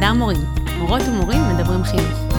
[0.00, 0.40] חדר מורים,
[0.78, 2.34] מורות ומורים מדברים חינוך.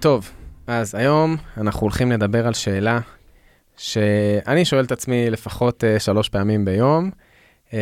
[0.00, 0.30] טוב,
[0.66, 2.98] אז היום אנחנו הולכים לדבר על שאלה
[3.76, 7.10] שאני שואל את עצמי לפחות uh, שלוש פעמים ביום,
[7.68, 7.72] uh,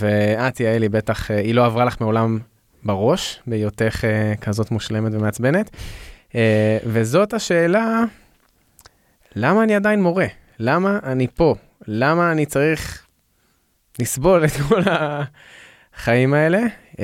[0.00, 2.38] ואת, יעלי, בטח, uh, היא לא עברה לך מעולם
[2.82, 5.70] בראש, בהיותך uh, כזאת מושלמת ומעצבנת.
[6.30, 6.34] Uh,
[6.86, 8.04] וזאת השאלה,
[9.36, 10.26] למה אני עדיין מורה?
[10.58, 11.54] למה אני פה?
[11.86, 13.05] למה אני צריך
[14.00, 16.60] לסבול את כל החיים האלה?
[16.92, 16.98] Uh,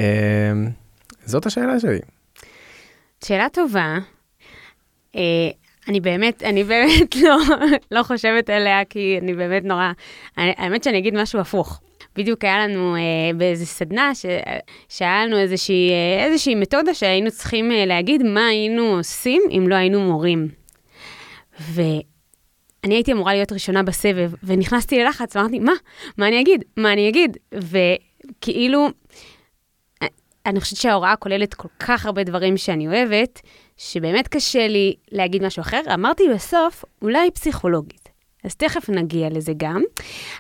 [1.24, 1.98] זאת השאלה שלי.
[3.24, 3.98] שאלה טובה.
[5.12, 5.18] Uh,
[5.88, 7.36] אני באמת, אני באמת לא,
[7.90, 9.92] לא חושבת עליה, כי אני באמת נורא...
[10.38, 11.80] אני, האמת שאני אגיד משהו הפוך.
[12.16, 13.00] בדיוק היה לנו אה,
[13.36, 14.26] באיזה סדנה, ש,
[14.88, 19.74] שהיה לנו איזושהי, אה, איזושהי מתודה שהיינו צריכים אה, להגיד מה היינו עושים אם לא
[19.74, 20.48] היינו מורים.
[22.82, 25.72] ואני הייתי אמורה להיות ראשונה בסבב, ונכנסתי ללחץ ואמרתי, מה?
[26.18, 26.64] מה אני אגיד?
[26.76, 27.36] מה אני אגיד?
[27.54, 28.88] וכאילו,
[30.46, 33.40] אני חושבת שההוראה כוללת כל כך הרבה דברים שאני אוהבת,
[33.76, 35.80] שבאמת קשה לי להגיד משהו אחר.
[35.94, 38.01] אמרתי בסוף, אולי פסיכולוגית.
[38.44, 39.82] אז תכף נגיע לזה גם.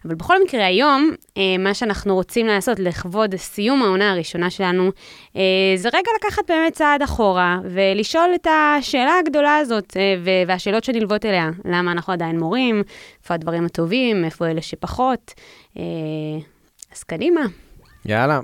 [0.04, 4.90] אבל בכל מקרה, היום, אה, מה שאנחנו רוצים לעשות לכבוד סיום העונה הראשונה שלנו,
[5.36, 5.42] אה,
[5.76, 11.50] זה רגע לקחת באמת צעד אחורה, ולשאול את השאלה הגדולה הזאת, אה, והשאלות שנלוות אליה.
[11.64, 12.82] למה אנחנו עדיין מורים?
[13.22, 14.24] איפה הדברים הטובים?
[14.24, 15.34] איפה אלה שפחות?
[15.78, 15.82] אה,
[16.92, 17.42] אז קדימה.
[18.06, 18.40] יאללה.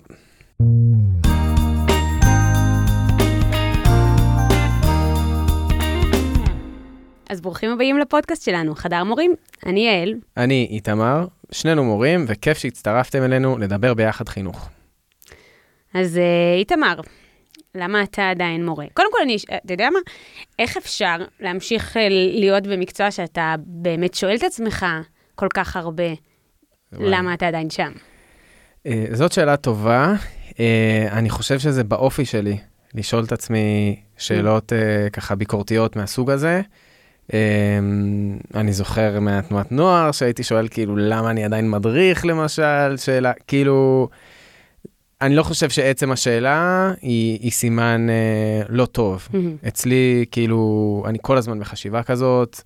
[7.28, 9.34] אז ברוכים הבאים לפודקאסט שלנו, חדר מורים.
[9.66, 10.14] אני יעל.
[10.36, 14.68] אני איתמר, שנינו מורים, וכיף שהצטרפתם אלינו לדבר ביחד חינוך.
[15.94, 17.00] אז uh, איתמר,
[17.74, 18.86] למה אתה עדיין מורה?
[18.94, 19.98] קודם כל, אני, אתה יודע מה?
[20.58, 24.86] איך אפשר להמשיך אה, להיות במקצוע שאתה באמת שואל את עצמך
[25.34, 26.12] כל כך הרבה,
[26.92, 27.92] למה אתה עדיין שם?
[29.12, 30.14] זאת שאלה טובה.
[31.10, 32.58] אני חושב שזה באופי שלי,
[32.94, 34.72] לשאול את עצמי שאלות
[35.12, 36.62] ככה ביקורתיות מהסוג הזה.
[37.28, 37.32] Um,
[38.54, 44.08] אני זוכר מהתנועת נוער שהייתי שואל כאילו למה אני עדיין מדריך למשל, שאלה, כאילו,
[45.20, 49.28] אני לא חושב שעצם השאלה היא, היא סימן uh, לא טוב.
[49.32, 49.68] Mm-hmm.
[49.68, 52.60] אצלי כאילו, אני כל הזמן בחשיבה כזאת,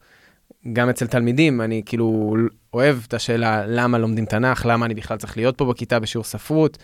[0.72, 2.36] גם אצל תלמידים, אני כאילו
[2.74, 6.78] אוהב את השאלה למה לומדים תנ"ך, למה אני בכלל צריך להיות פה בכיתה בשיעור ספרות.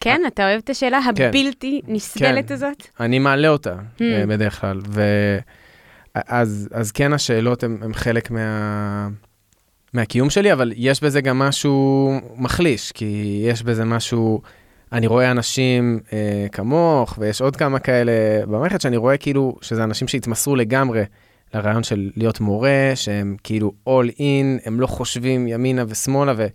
[0.00, 1.28] כן, אתה אוהב את השאלה כן.
[1.28, 2.54] הבלתי נסבלת כן.
[2.54, 2.86] הזאת?
[3.00, 3.74] אני מעלה אותה.
[4.00, 5.02] אה, בדרך כלל, ו...
[6.14, 9.08] אז, אז כן, השאלות הן חלק מה,
[9.92, 14.42] מהקיום שלי, אבל יש בזה גם משהו מחליש, כי יש בזה משהו,
[14.92, 18.12] אני רואה אנשים אה, כמוך, ויש עוד כמה כאלה
[18.46, 21.02] במערכת, שאני רואה כאילו שזה אנשים שהתמסרו לגמרי
[21.54, 26.46] לרעיון של להיות מורה, שהם כאילו all in, הם לא חושבים ימינה ושמאלה, ו,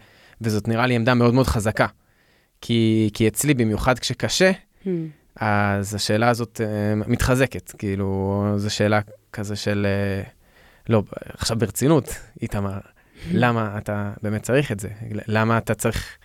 [0.42, 1.88] וזאת נראה לי עמדה מאוד מאוד חזקה.
[2.62, 4.52] כי, כי אצלי, במיוחד כשקשה,
[4.86, 4.88] Hmm.
[5.36, 9.00] אז השאלה הזאת uh, מתחזקת, כאילו, זו שאלה
[9.36, 9.88] כזה של,
[10.26, 10.30] uh,
[10.90, 11.04] לא,
[11.38, 12.10] עכשיו ברצינות,
[12.42, 12.80] איתמר,
[13.32, 14.90] למה אתה באמת צריך את זה?
[15.28, 16.18] למה אתה צריך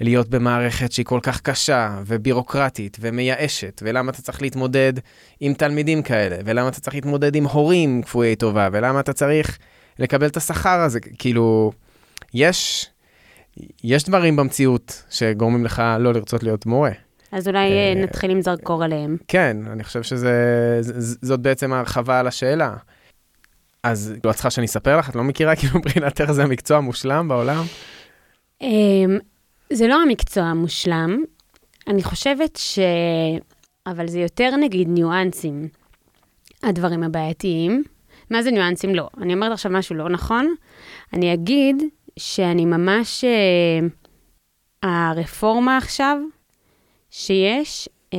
[0.00, 4.92] להיות במערכת שהיא כל כך קשה ובירוקרטית ומייאשת, ולמה אתה צריך להתמודד
[5.40, 9.58] עם תלמידים כאלה, ולמה אתה צריך להתמודד עם הורים כפויי טובה, ולמה אתה צריך
[9.98, 11.72] לקבל את השכר הזה, כאילו,
[12.34, 12.86] יש,
[13.84, 16.92] יש דברים במציאות שגורמים לך לא לרצות להיות מורה.
[17.32, 19.16] אז אולי אה, נתחיל עם זרקור עליהם.
[19.28, 22.74] כן, אני חושב שזאת בעצם ההרחבה על השאלה.
[23.82, 25.10] אז לא, צריכה שאני אספר לך?
[25.10, 27.64] את לא מכירה כאילו מבחינתך זה המקצוע המושלם בעולם?
[28.62, 29.18] אמ,
[29.72, 31.22] זה לא המקצוע המושלם,
[31.88, 32.78] אני חושבת ש...
[33.86, 35.68] אבל זה יותר נגיד ניואנסים,
[36.62, 37.84] הדברים הבעייתיים.
[38.30, 38.94] מה זה ניואנסים?
[38.94, 39.08] לא.
[39.20, 40.54] אני אומרת עכשיו משהו לא נכון.
[41.12, 41.82] אני אגיד
[42.18, 43.24] שאני ממש...
[43.24, 43.88] אה,
[44.82, 46.18] הרפורמה עכשיו
[47.10, 48.18] שיש, אה,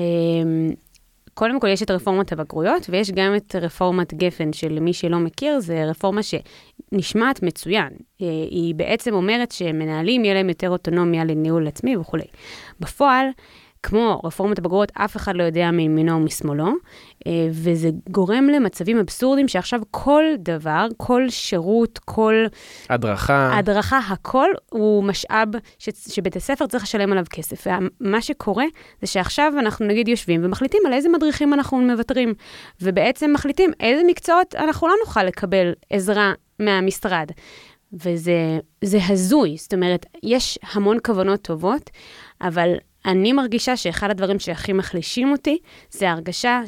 [1.33, 5.85] קודם כל יש את רפורמת הבגרויות, ויש גם את רפורמת גפן, שלמי שלא מכיר, זה
[5.85, 7.89] רפורמה שנשמעת מצוין.
[8.21, 12.25] אה, היא בעצם אומרת שמנהלים, יהיה להם יותר אוטונומיה לניהול עצמי וכולי.
[12.79, 13.25] בפועל,
[13.83, 16.65] כמו רפורמת הבגרויות, אף אחד לא יודע מימינו ומשמאלו,
[17.27, 22.45] אה, וזה גורם למצבים אבסורדים שעכשיו כל דבר, כל שירות, כל
[22.89, 23.57] הדרכה.
[23.57, 25.47] הדרכה, הכל הוא משאב
[25.79, 27.67] ש, שבית הספר צריך לשלם עליו כסף.
[28.01, 28.65] ומה שקורה
[29.01, 32.33] זה שעכשיו אנחנו נגיד יושבים ומחליטים על איזה מדריכים אנחנו מוותרים,
[32.81, 37.31] ובעצם מחליטים איזה מקצועות אנחנו לא נוכל לקבל עזרה מהמשרד.
[37.93, 41.89] וזה זה הזוי, זאת אומרת, יש המון כוונות טובות,
[42.41, 42.73] אבל
[43.05, 45.57] אני מרגישה שאחד הדברים שהכי מחלישים אותי,
[45.91, 46.61] זה ההרגשה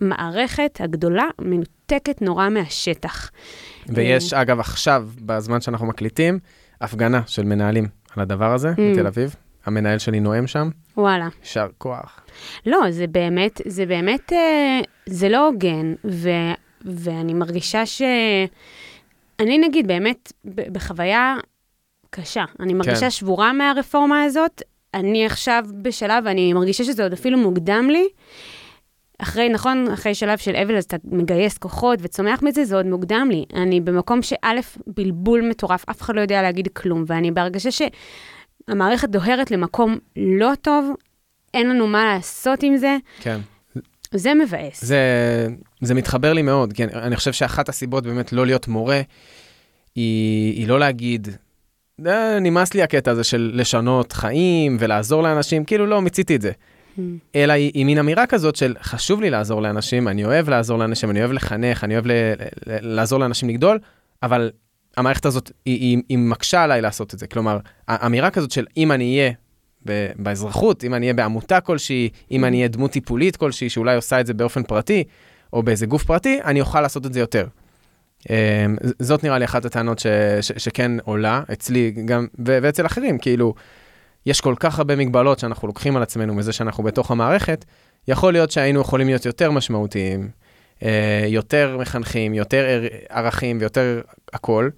[0.00, 3.30] שהמערכת הגדולה מנותקת נורא מהשטח.
[3.88, 6.38] ויש, אגב, עכשיו, בזמן שאנחנו מקליטים,
[6.80, 8.80] הפגנה של מנהלים על הדבר הזה, Mm.
[8.92, 9.34] בתל אביב.
[9.66, 11.28] המנהל שלי נואם שם, וואלה.
[11.40, 12.20] יישר כוח.
[12.66, 16.30] לא, זה באמת, זה באמת, אה, זה לא הוגן, ו,
[16.84, 18.02] ואני מרגישה ש...
[19.40, 21.36] אני נגיד באמת בחוויה
[22.14, 22.44] קשה.
[22.60, 23.10] אני מרגישה כן.
[23.10, 24.62] שבורה מהרפורמה הזאת.
[24.94, 28.08] אני עכשיו בשלב, אני מרגישה שזה עוד אפילו מוקדם לי.
[29.18, 33.28] אחרי, נכון, אחרי שלב של אבל, אז אתה מגייס כוחות וצומח מזה, זה עוד מוקדם
[33.30, 33.44] לי.
[33.54, 39.50] אני במקום שא', בלבול מטורף, אף אחד לא יודע להגיד כלום, ואני בהרגשה שהמערכת דוהרת
[39.50, 40.90] למקום לא טוב,
[41.54, 43.40] אין לנו מה לעשות עם זה, כן.
[44.14, 44.84] זה מבאס.
[44.84, 44.98] זה,
[45.80, 49.00] זה מתחבר לי מאוד, כי אני, אני חושב שאחת הסיבות באמת לא להיות מורה,
[49.94, 51.34] היא, היא לא להגיד, "אה,
[52.40, 56.52] נמאס לי הקטע הזה של לשנות חיים ולעזור לאנשים, כאילו לא, מיציתי את זה.
[57.34, 61.10] אלא היא, היא מין אמירה כזאת של חשוב לי לעזור לאנשים, אני אוהב לעזור לאנשים,
[61.10, 63.78] אני אוהב לחנך, אני אוהב ל, ל, לעזור לאנשים לגדול,
[64.22, 64.50] אבל
[64.96, 67.26] המערכת הזאת, היא, היא, היא מקשה עליי לעשות את זה.
[67.26, 67.58] כלומר,
[67.88, 69.32] האמירה כזאת של אם אני אהיה
[70.16, 74.26] באזרחות, אם אני אהיה בעמותה כלשהי, אם אני אהיה דמות טיפולית כלשהי, שאולי עושה את
[74.26, 75.04] זה באופן פרטי,
[75.52, 77.46] או באיזה גוף פרטי, אני אוכל לעשות את זה יותר.
[78.30, 78.34] אמ,
[78.98, 80.06] זאת נראה לי אחת הטענות ש,
[80.40, 83.54] ש, שכן עולה, אצלי גם, ו- ואצל אחרים, כאילו,
[84.26, 87.64] יש כל כך הרבה מגבלות שאנחנו לוקחים על עצמנו מזה שאנחנו בתוך המערכת,
[88.08, 90.28] יכול להיות שהיינו יכולים להיות יותר משמעותיים,
[90.82, 94.00] אה, יותר מחנכים, יותר ער- ערכים ויותר
[94.32, 94.68] הכל,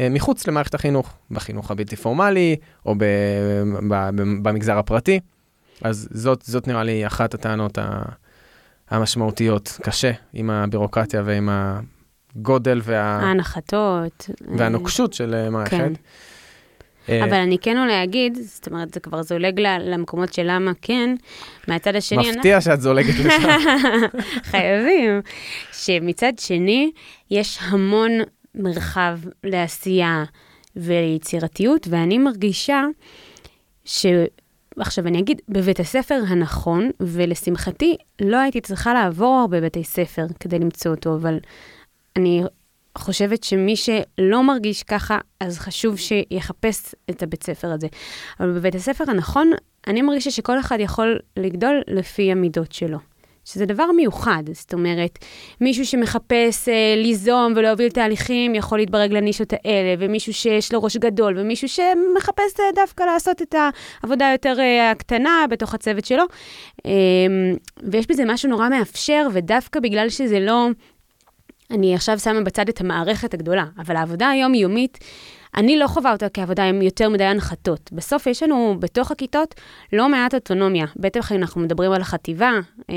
[0.00, 2.56] אה, מחוץ למערכת החינוך, בחינוך הבלתי פורמלי,
[2.86, 3.04] או ב,
[3.88, 5.20] ב, ב, במגזר הפרטי.
[5.82, 8.02] אז זאת, זאת נראה לי אחת הטענות ה-
[8.90, 9.78] המשמעותיות.
[9.82, 11.48] קשה עם הבירוקרטיה ועם
[12.36, 14.30] הגודל וה, ההנחתות.
[14.58, 15.70] והנוקשות של אה, מערכת.
[15.70, 15.92] כן.
[17.08, 21.14] אה, אבל אני כן אולי אגיד, זאת אומרת, זה כבר זולג למקומות של למה כן,
[21.68, 23.48] מהצד השני, מפתיע שאת זולגת לשם.
[24.50, 25.20] חייבים,
[25.72, 26.90] שמצד שני,
[27.30, 28.10] יש המון
[28.54, 30.24] מרחב לעשייה
[30.76, 32.84] וליצירתיות, ואני מרגישה
[33.84, 34.06] ש...
[34.80, 40.58] עכשיו אני אגיד, בבית הספר הנכון, ולשמחתי, לא הייתי צריכה לעבור הרבה בתי ספר כדי
[40.58, 41.38] למצוא אותו, אבל
[42.18, 42.42] אני
[42.98, 47.86] חושבת שמי שלא מרגיש ככה, אז חשוב שיחפש את הבית ספר הזה.
[48.40, 49.50] אבל בבית הספר הנכון,
[49.86, 52.98] אני מרגישה שכל אחד יכול לגדול לפי המידות שלו.
[53.44, 55.18] שזה דבר מיוחד, זאת אומרת,
[55.60, 61.34] מישהו שמחפש אה, ליזום ולהוביל תהליכים יכול להתברג לנישות האלה, ומישהו שיש לו ראש גדול,
[61.38, 63.54] ומישהו שמחפש אה, דווקא לעשות את
[64.02, 66.24] העבודה היותר אה, הקטנה בתוך הצוות שלו.
[66.86, 66.90] אה,
[67.82, 70.68] ויש בזה משהו נורא מאפשר, ודווקא בגלל שזה לא...
[71.70, 74.98] אני עכשיו שמה בצד את המערכת הגדולה, אבל העבודה היומיומית,
[75.56, 77.90] אני לא חווה אותה כעבודה עם יותר מדי הנחתות.
[77.92, 79.54] בסוף יש לנו בתוך הכיתות
[79.92, 80.86] לא מעט אוטונומיה.
[80.96, 82.50] בטח אם אנחנו מדברים על החטיבה,
[82.90, 82.94] אה,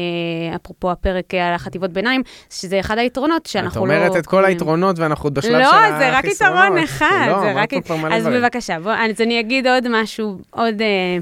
[0.56, 3.94] אפרופו הפרק על החטיבות ביניים, שזה אחד היתרונות את שאנחנו לא...
[3.94, 6.00] אומרת את כל היתרונות ואנחנו עוד בשלב של לא, החסרונות.
[6.00, 7.74] זה רק יתרון אחד, לא, זה רק...
[7.74, 8.42] פה כבר מלא אז דברים.
[8.42, 11.18] בבקשה, בוא, אז אני אגיד עוד משהו, עוד אה,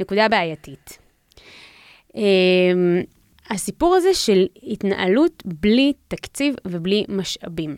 [0.00, 0.98] נקודה בעייתית.
[2.16, 2.22] אה,
[3.50, 7.76] הסיפור הזה של התנהלות בלי תקציב ובלי משאבים.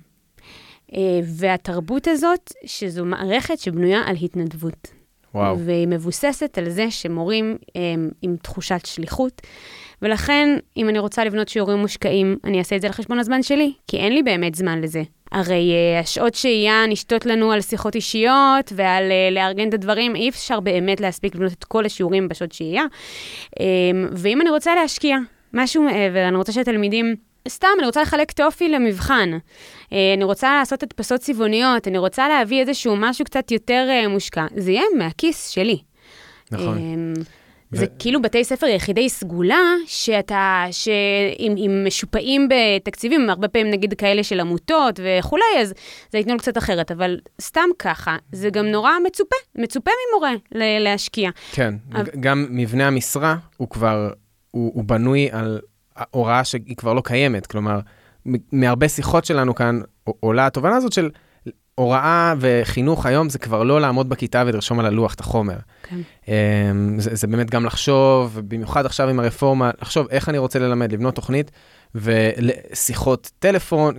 [0.94, 4.92] אה, והתרבות הזאת, שזו מערכת שבנויה על התנדבות.
[5.34, 5.58] וואו.
[5.58, 9.42] והיא מבוססת על זה שמורים הם, עם תחושת שליחות.
[10.02, 13.72] ולכן, אם אני רוצה לבנות שיעורים מושקעים, אני אעשה את זה על חשבון הזמן שלי,
[13.88, 15.02] כי אין לי באמת זמן לזה.
[15.32, 20.28] הרי uh, השעות שהייה נשתות לנו על שיחות אישיות ועל uh, לארגן את הדברים, אי
[20.28, 22.84] אפשר באמת להספיק לבנות את כל השיעורים בשעות שהייה.
[23.50, 23.60] Um,
[24.12, 25.16] ואם אני רוצה להשקיע
[25.54, 27.16] משהו מעבר, אני רוצה שהתלמידים...
[27.48, 29.30] סתם, אני רוצה לחלק טופי למבחן.
[29.32, 34.46] Uh, אני רוצה לעשות הדפסות צבעוניות, אני רוצה להביא איזשהו משהו קצת יותר uh, מושקע.
[34.56, 35.78] זה יהיה מהכיס שלי.
[36.50, 36.78] נכון.
[36.78, 37.12] אמ,
[37.72, 40.64] ו- זה כאילו בתי ספר יחידי סגולה, שאתה,
[41.38, 45.74] אם משופעים בתקציבים, הרבה פעמים נגיד כאלה של עמותות וכולי, אז
[46.12, 50.32] זה יתנו קצת אחרת, אבל סתם ככה, זה גם נורא מצופה, מצופה ממורה
[50.80, 51.30] להשקיע.
[51.52, 54.10] כן, אבל- גם מבנה המשרה הוא כבר,
[54.52, 55.60] הוא, הוא בנוי על
[56.10, 57.46] הוראה שהיא כבר לא קיימת.
[57.46, 57.80] כלומר,
[58.52, 61.10] מהרבה שיחות שלנו כאן עולה התובנה הזאת של
[61.74, 65.56] הוראה וחינוך היום זה כבר לא לעמוד בכיתה ולרשום על הלוח את החומר.
[65.82, 66.00] כן.
[66.28, 70.92] אמ, זה, זה באמת גם לחשוב, במיוחד עכשיו עם הרפורמה, לחשוב איך אני רוצה ללמד,
[70.92, 71.50] לבנות תוכנית
[71.94, 73.94] ושיחות טלפון,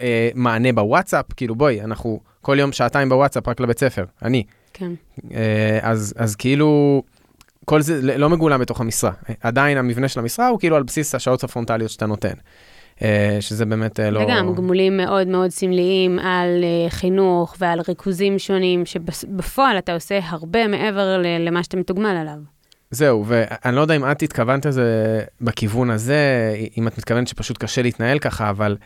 [0.00, 4.44] אה, מענה בוואטסאפ, כאילו בואי, אנחנו כל יום שעתיים בוואטסאפ רק לבית ספר, אני.
[4.72, 4.92] כן.
[5.34, 7.02] אה, אז, אז כאילו,
[7.66, 9.10] כל זה לא מגולם בתוך המשרה.
[9.40, 12.34] עדיין המבנה של המשרה הוא כאילו על בסיס השעות הפרונטליות שאתה נותן.
[13.02, 14.20] אה, שזה באמת אה, לא...
[14.20, 20.68] וגם גמולים מאוד מאוד סמליים על uh, חינוך ועל ריכוזים שונים, שבפועל אתה עושה הרבה
[20.68, 22.38] מעבר למה שאתה מתוגמל עליו.
[22.90, 27.82] זהו, ואני לא יודע אם את התכוונת לזה בכיוון הזה, אם את מתכוונת שפשוט קשה
[27.82, 28.76] להתנהל ככה, אבל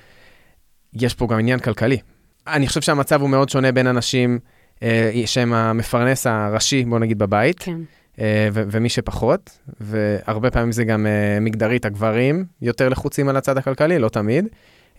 [0.94, 1.98] יש פה גם עניין כלכלי.
[2.46, 4.38] אני חושב שהמצב הוא מאוד שונה בין אנשים
[4.82, 7.80] אה, שהם המפרנס הראשי, בוא נגיד, בבית, כן.
[8.20, 13.98] אה, ומי שפחות, והרבה פעמים זה גם אה, מגדרית, הגברים יותר לחוצים על הצד הכלכלי,
[13.98, 14.48] לא תמיד,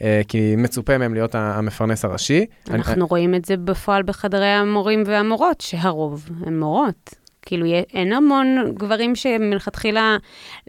[0.01, 2.45] אה, כי מצופה מהם להיות המפרנס הראשי.
[2.69, 7.15] אנחנו אני, רואים את זה בפועל בחדרי המורים והמורות, שהרוב הם מורות.
[7.41, 10.17] כאילו, אין המון גברים שמלכתחילה,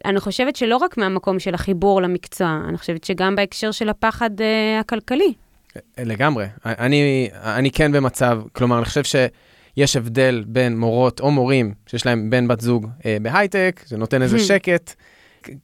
[0.05, 4.81] אני חושבת שלא רק מהמקום של החיבור למקצוע, אני חושבת שגם בהקשר של הפחד אה,
[4.81, 5.35] הכלכלי.
[5.99, 6.47] לגמרי.
[6.67, 9.03] אני, אני כן במצב, כלומר, אני חושב
[9.75, 14.23] שיש הבדל בין מורות או מורים שיש להם בן בת זוג אה, בהייטק, זה נותן
[14.23, 14.41] איזה Hmm.
[14.41, 14.93] שקט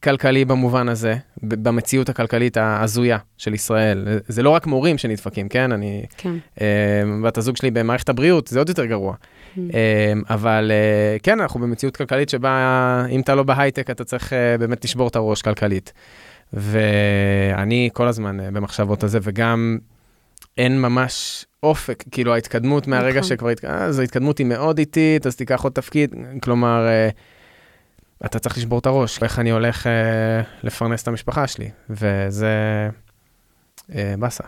[0.03, 4.07] כלכלי במובן הזה, במציאות הכלכלית ההזויה של ישראל.
[4.27, 5.71] זה- לא רק מורים שנדפקים, כן?
[5.71, 6.33] אני, כן.
[6.61, 6.67] אה,
[7.23, 9.13] בת הזוג שלי במערכת הבריאות, זה עוד יותר גרוע.
[9.13, 9.59] Hmm.
[9.73, 12.55] אה, אבל אה, כן, אנחנו במציאות כלכלית שבה
[13.09, 15.93] אם אתה לא בהייטק, אתה צריך אה, באמת לשבור את הראש כלכלית.
[16.53, 19.77] ואני כל הזמן אה, במחשבות על זה, וגם
[20.59, 23.29] אין ממש אופק, כאילו ההתקדמות מהרגע נכון.
[23.29, 27.09] שכבר, התק- אה, אז ההתקדמות היא מאוד איטית, אז תיקח עוד תפקיד, כלומר, אה,
[28.25, 29.91] אתה צריך לשבור את הראש, איך אני הולך אה,
[30.63, 32.47] לפרנס את המשפחה שלי, וזה
[33.95, 34.43] אה, באסה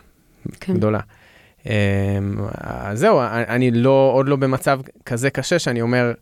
[0.60, 0.74] כן.
[0.74, 1.00] גדולה.
[1.68, 2.18] אה,
[2.60, 6.14] אז זהו, אני אני לא, עוד לא במצב כזה קשה שאני אומר,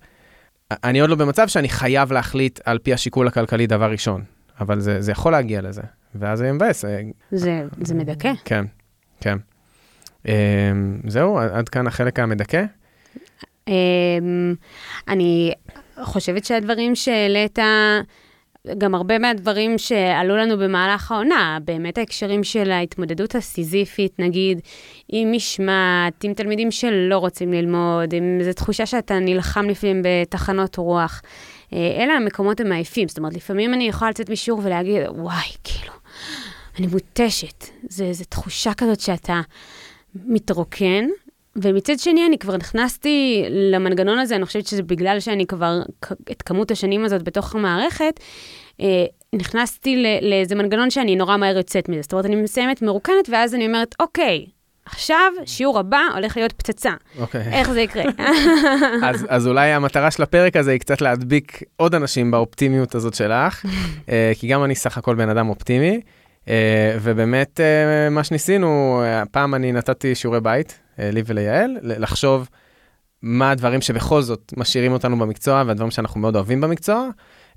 [0.71, 4.23] אני עוד לא במצב שאני חייב להחליט על פי השיקול הכלכלי דבר ראשון,
[4.59, 5.81] אבל זה, זה יכול להגיע לזה,
[6.15, 8.31] ואז זה מבאס, אה, זה, זה מדכא.
[8.45, 8.65] כן,
[9.21, 9.37] כן.
[10.27, 10.33] אה,
[11.07, 12.65] זהו, עד כאן החלק המדכא.
[13.67, 14.53] אמ,
[15.07, 15.53] אני
[16.01, 17.59] חושבת שהדברים שהעלית,
[18.77, 24.59] גם הרבה מהדברים שעלו לנו במהלך העונה, באמת ההקשרים של ההתמודדות הסיזיפית, נגיד,
[25.09, 31.21] עם משמעת, עם תלמידים שלא רוצים ללמוד, עם איזו תחושה שאתה נלחם לפעמים בתחנות רוח.
[31.73, 35.93] אה, אלה המקומות המעייפים, זאת אומרת, לפעמים אני יכולה לצאת משיעור ולהגיד, וואי, כאילו,
[36.79, 37.65] אני מותשת.
[37.89, 39.41] זו תחושה כזאת שאתה
[40.15, 41.05] מתרוקן,
[41.55, 45.79] ומצד שני, אני כבר נכנסתי למנגנון הזה, אני חושבת שזה בגלל שאני כבר,
[46.31, 48.19] את כמות השנים הזאת בתוך המערכת,
[48.81, 52.01] אה, נכנסתי לאיזה מנגנון שאני נורא מהר יוצאת מזה.
[52.01, 54.45] זאת אומרת, אני מסיימת מרוקנת, ואז אני אומרת, אוקיי,
[54.85, 56.93] עכשיו, שיעור הבא הולך להיות פצצה.
[57.19, 57.41] אוקיי.
[57.41, 58.03] איך זה יקרה?
[59.09, 63.65] אז, אז אולי המטרה של הפרק הזה היא קצת להדביק עוד אנשים באופטימיות הזאת שלך,
[64.09, 66.01] אה, כי גם אני סך הכל בן אדם אופטימי,
[67.01, 72.49] ובאמת אה, מה שניסינו, אה, הפעם אני נתתי שיעורי בית, אה, לי וליעל, לחשוב
[73.21, 77.09] מה הדברים שבכל זאת משאירים אותנו במקצוע, והדברים שאנחנו מאוד אוהבים במקצוע.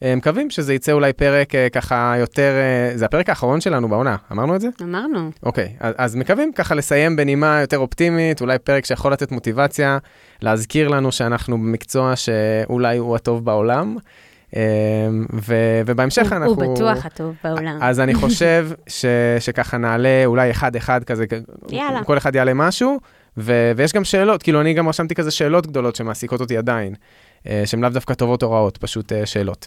[0.02, 4.16] אה, מקווים שזה יצא אולי פרק אה, ככה יותר, אה, זה הפרק האחרון שלנו בעונה,
[4.32, 4.68] אמרנו את זה?
[4.82, 5.30] אמרנו.
[5.42, 9.98] אוקיי, אז, אז מקווים ככה לסיים בנימה יותר אופטימית, אולי פרק שיכול לתת מוטיבציה,
[10.42, 13.96] להזכיר לנו שאנחנו במקצוע שאולי הוא הטוב בעולם,
[15.86, 16.64] ובהמשך הוא- אנחנו...
[16.64, 17.78] הוא בטוח הטוב בעולם.
[17.82, 19.04] אז אני חושב ש,
[19.40, 21.24] שככה נעלה אולי אחד-אחד כזה,
[21.70, 22.04] יאללה.
[22.04, 23.00] כל אחד יעלה משהו,
[23.36, 26.94] ו, ויש גם שאלות, כאילו אני גם רשמתי כזה שאלות גדולות שמעסיקות אותי עדיין,
[27.46, 29.66] אה, שהן לאו דווקא טובות או רעות, פשוט אה, שאלות.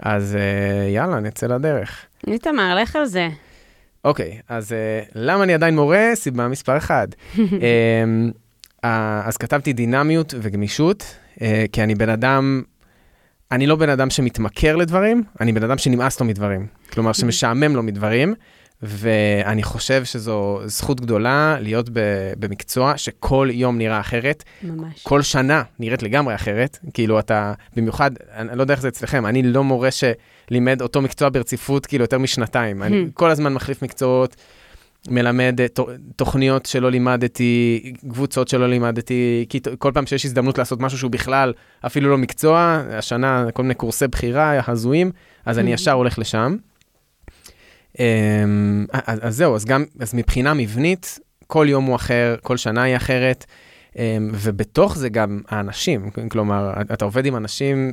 [0.00, 1.96] אז אה, יאללה, נצא לדרך.
[2.26, 3.28] איתמר, לך על זה.
[4.04, 6.10] אוקיי, אז uh, למה אני עדיין מורה?
[6.14, 7.08] סיבה מספר אחד.
[7.34, 8.86] um, uh,
[9.24, 11.40] אז כתבתי דינמיות וגמישות, uh,
[11.72, 12.62] כי אני בן אדם,
[13.52, 16.66] אני לא בן אדם שמתמכר לדברים, אני בן אדם שנמאס לו מדברים.
[16.92, 18.34] כלומר, שמשעמם לו מדברים,
[18.82, 25.02] ואני חושב שזו זכות גדולה להיות ב- במקצוע שכל יום נראה אחרת, ממש.
[25.02, 26.78] כל שנה נראית לגמרי אחרת.
[26.94, 31.28] כאילו אתה, במיוחד, אני לא יודע איך זה אצלכם, אני לא מורה שלימד אותו מקצוע
[31.28, 32.82] ברציפות כאילו יותר משנתיים.
[32.82, 34.36] אני כל הזמן מחליף מקצועות,
[35.08, 35.66] מלמד אה,
[36.16, 41.52] תוכניות שלא לימדתי, קבוצות שלא לימדתי, כי כל פעם שיש הזדמנות לעשות משהו שהוא בכלל
[41.86, 45.10] אפילו לא מקצוע, השנה כל מיני קורסי בחירה הזויים,
[45.46, 46.56] אז אני ישר הולך לשם.
[47.98, 52.96] אמ, אז, זהו, אז גם, אז מבחינה מבנית, כל יום הוא אחר, כל שנה היא
[52.96, 53.46] אחרת,
[53.96, 57.92] אמ, ובתוך זה גם האנשים, כלומר, אתה עובד עם אנשים,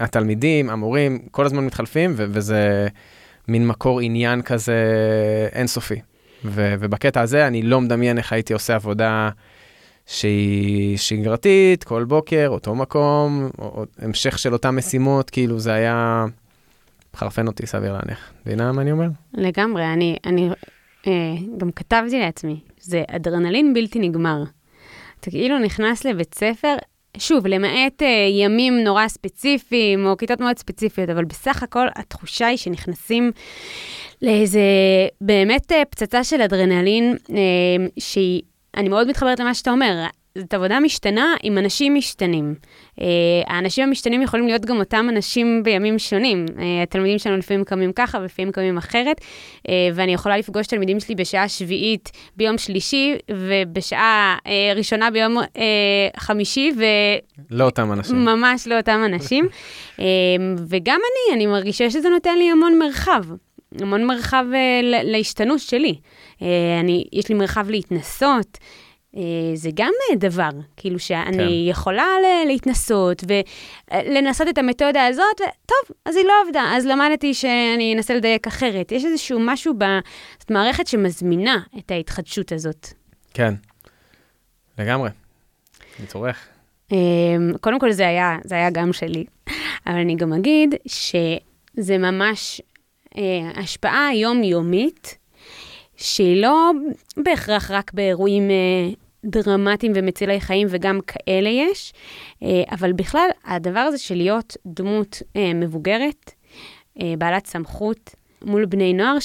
[0.00, 2.88] התלמידים, המורים, כל הזמן מתחלפים, וזה
[3.48, 4.74] מין מקור עניין כזה
[5.52, 6.00] אינסופי.
[6.44, 9.30] ו- ובקטע הזה אני לא מדמיין איך הייתי עושה עבודה
[10.06, 16.24] שהיא שגרתית, כל בוקר, אותו מקום, או, או המשך של אותן משימות, כאילו זה היה
[17.14, 18.32] מחרפן אותי, סביר להניח.
[18.46, 19.08] מבינה מה אני אומר?
[19.32, 20.50] לגמרי, אני, אני
[21.06, 21.12] אה,
[21.56, 24.42] גם כתבתי לעצמי, זה אדרנלין בלתי נגמר.
[25.20, 26.76] אתה כאילו נכנס לבית ספר,
[27.18, 32.56] שוב, למעט אה, ימים נורא ספציפיים, או כיתות מאוד ספציפיות, אבל בסך הכל התחושה היא
[32.56, 33.32] שנכנסים
[34.22, 34.60] לאיזה
[35.20, 37.36] באמת אה, פצצה של אדרנלין, אה,
[37.98, 38.42] שהיא,
[38.76, 40.06] אני מאוד מתחברת למה שאתה אומר,
[40.38, 42.54] זאת עבודה משתנה עם אנשים משתנים.
[43.00, 43.06] אה,
[43.46, 46.46] האנשים המשתנים יכולים להיות גם אותם אנשים בימים שונים.
[46.58, 49.20] אה, התלמידים שלנו לפעמים קמים ככה ולפעמים קמים אחרת,
[49.68, 55.42] אה, ואני יכולה לפגוש תלמידים שלי בשעה שביעית ביום שלישי, ובשעה אה, ראשונה ביום אה,
[56.16, 56.84] חמישי, ו...
[57.50, 58.24] לא אותם אנשים.
[58.24, 59.48] ממש לא אותם אנשים.
[60.00, 60.04] אה,
[60.68, 63.24] וגם אני, אני מרגישה שזה נותן לי המון מרחב.
[63.80, 65.94] המון מרחב אה, ל- להשתנות שלי.
[66.42, 66.46] אה,
[66.80, 68.58] אני, יש לי מרחב להתנסות.
[69.16, 69.22] אה,
[69.54, 71.70] זה גם אה, דבר, כאילו שאני כן.
[71.70, 72.06] יכולה
[72.46, 73.24] להתנסות
[73.92, 78.92] ולנסות את המתודה הזאת, וטוב, אז היא לא עבדה, אז למדתי שאני אנסה לדייק אחרת.
[78.92, 79.74] יש איזשהו משהו
[80.48, 82.88] במערכת שמזמינה את ההתחדשות הזאת.
[83.34, 83.54] כן,
[84.78, 85.10] לגמרי.
[85.98, 86.48] אני צורך.
[87.60, 89.24] קודם כל זה היה, זה היה גם שלי,
[89.86, 92.60] אבל אני גם אגיד שזה ממש
[93.16, 95.18] אה, השפעה יומיומית,
[95.96, 96.70] שהיא לא
[97.16, 98.90] בהכרח רק באירועים אה,
[99.24, 101.92] דרמטיים ומצילי חיים, וגם כאלה יש,
[102.42, 106.30] אה, אבל בכלל, הדבר הזה של להיות דמות אה, מבוגרת,
[107.00, 108.14] אה, בעלת סמכות
[108.44, 109.16] מול בני נוער,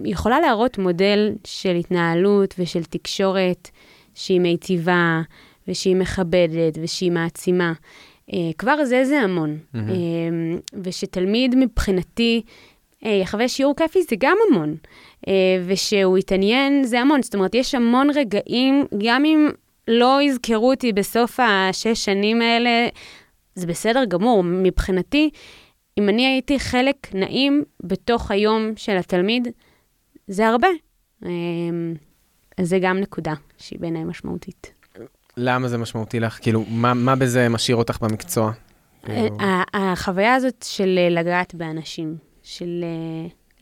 [0.00, 3.70] שיכולה להראות מודל של התנהלות ושל תקשורת
[4.14, 5.22] שהיא מיטיבה,
[5.68, 7.72] ושהיא מכבדת, ושהיא מעצימה.
[8.58, 9.58] כבר זה זה המון.
[9.74, 9.80] אה,
[10.82, 12.42] ושתלמיד מבחינתי
[13.02, 14.76] יחווה שיעור כיפי זה גם המון.
[15.28, 15.32] אה,
[15.66, 17.22] ושהוא יתעניין זה המון.
[17.22, 19.48] זאת אומרת, יש המון רגעים, גם אם
[19.88, 22.88] לא יזכרו אותי בסוף השש שנים האלה,
[23.54, 24.42] זה בסדר גמור.
[24.44, 25.30] מבחינתי,
[25.98, 29.48] אם אני הייתי חלק נעים בתוך היום של התלמיד,
[30.28, 30.68] זה הרבה.
[31.24, 31.30] אה,
[32.58, 34.72] אז זה גם נקודה שהיא בעיניי משמעותית.
[35.36, 36.38] למה זה משמעותי לך?
[36.42, 38.52] כאילו, מה, מה בזה משאיר אותך במקצוע?
[39.02, 39.36] כאילו,
[39.74, 42.84] החוויה הזאת של לגעת באנשים, של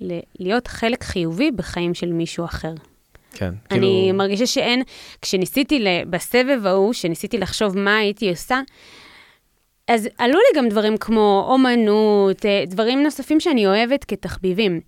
[0.03, 2.75] ל- להיות חלק חיובי בחיים של מישהו אחר.
[3.35, 4.83] כן, אני כאילו, מרגישה שאין,
[5.23, 8.61] כשניסיתי, בסבב ההוא, שניסיתי לחשוב מה הייתי עושה,
[9.89, 14.81] אז עלו לי גם דברים כמו אומנות, אה, דברים נוספים שאני אוהבת כתחביבים.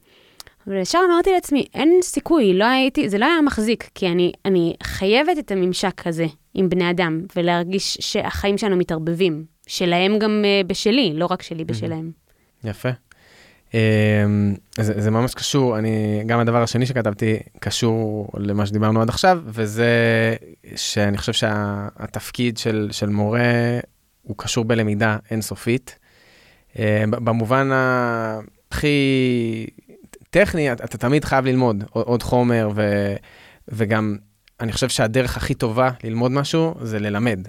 [0.66, 4.74] אבל ישר אמרתי לעצמי, אין סיכוי, לא הייתי, זה לא היה מחזיק, כי אני, אני
[4.82, 11.12] חייבת את הממשק הזה עם בני אדם, ולהרגיש שהחיים שלנו מתערבבים, שלהם גם uh, בשלי,
[11.14, 12.10] לא רק שלי בשלהם.
[12.64, 12.88] יפה.
[13.74, 19.42] אמ, זה, זה ממש קשור, אני, גם הדבר השני שכתבתי קשור למה שדיברנו עד עכשיו,
[19.46, 19.88] וזה
[20.76, 23.78] שאני חושב שהתפקיד של, של מורה
[24.22, 25.98] הוא קשור בלמידה אינסופית.
[26.78, 29.66] ב- במובן הכי
[30.30, 33.14] טכני, אתה, אתה תמיד חייב ללמוד עוד חומר, ו,
[33.68, 34.16] וגם
[34.60, 37.48] אני חושב שהדרך הכי טובה ללמוד משהו זה ללמד.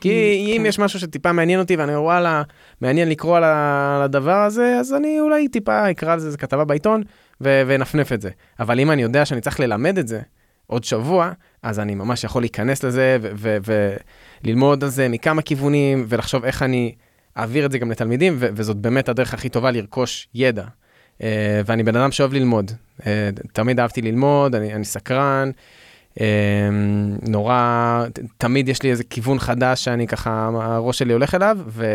[0.00, 0.66] כי אם כן.
[0.66, 2.42] יש משהו שטיפה מעניין אותי ואני וואלה,
[2.80, 7.02] מעניין לקרוא על הדבר הזה, אז אני אולי טיפה אקרא על זה איזה כתבה בעיתון
[7.40, 8.30] ו- ונפנף את זה.
[8.60, 10.20] אבל אם אני יודע שאני צריך ללמד את זה
[10.66, 13.96] עוד שבוע, אז אני ממש יכול להיכנס לזה ו- ו-
[14.44, 16.94] וללמוד על זה מכמה כיוונים ולחשוב איך אני
[17.38, 20.64] אעביר את זה גם לתלמידים, ו- וזאת באמת הדרך הכי טובה לרכוש ידע.
[21.18, 21.22] Uh,
[21.66, 22.70] ואני בן אדם שאוהב ללמוד.
[23.00, 23.04] Uh,
[23.52, 25.50] תמיד אהבתי ללמוד, אני, אני סקרן.
[26.20, 26.22] Uh,
[27.28, 28.04] נורא,
[28.38, 31.86] תמיד יש לי איזה כיוון חדש שאני ככה, הראש שלי הולך אליו, ו,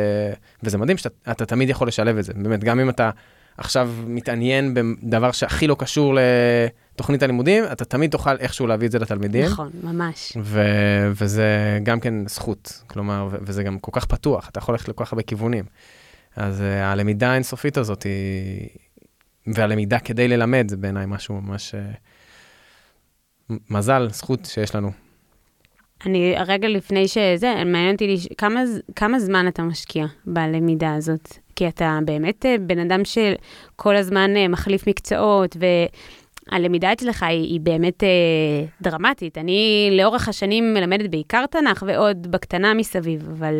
[0.63, 2.33] וזה מדהים שאתה אתה תמיד יכול לשלב את זה.
[2.33, 3.09] באמת, גם אם אתה
[3.57, 6.17] עכשיו מתעניין בדבר שהכי לא קשור
[6.93, 9.45] לתוכנית הלימודים, אתה תמיד תוכל איכשהו להביא את זה לתלמידים.
[9.45, 10.37] נכון, ממש.
[10.43, 14.89] ו- וזה גם כן זכות, כלומר, ו- וזה גם כל כך פתוח, אתה יכול ללכת
[14.89, 15.65] לכל כך הרבה כיוונים.
[16.35, 18.69] אז uh, הלמידה האינסופית הזאת היא...
[19.47, 21.75] והלמידה כדי ללמד זה בעיניי משהו ממש...
[21.75, 21.97] Uh,
[23.69, 24.91] מזל, זכות שיש לנו.
[26.05, 28.61] אני, רגע לפני שזה, מעניין אותי לש- כמה,
[28.95, 31.33] כמה זמן אתה משקיע בלמידה הזאת?
[31.55, 35.57] כי אתה באמת אה, בן אדם שכל הזמן אה, מחליף מקצועות,
[36.51, 38.09] והלמידה אצלך היא, היא באמת אה,
[38.81, 39.37] דרמטית.
[39.37, 43.53] אני לאורך השנים מלמדת בעיקר תנ"ך ועוד בקטנה מסביב, אבל